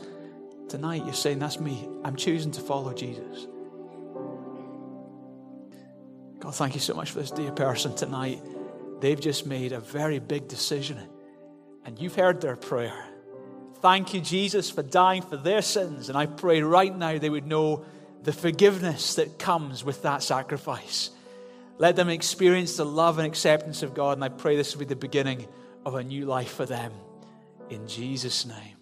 [0.70, 1.88] Tonight, you're saying, That's me.
[2.04, 3.48] I'm choosing to follow Jesus.
[6.40, 8.42] God, thank you so much for this dear person tonight.
[9.00, 10.98] They've just made a very big decision,
[11.86, 13.06] and you've heard their prayer.
[13.84, 16.08] Thank you, Jesus, for dying for their sins.
[16.08, 17.84] And I pray right now they would know
[18.24, 21.10] the forgiveness that comes with that sacrifice.
[21.78, 24.18] Let them experience the love and acceptance of God.
[24.18, 25.48] And I pray this will be the beginning
[25.86, 26.94] of a new life for them.
[27.70, 28.73] In Jesus' name.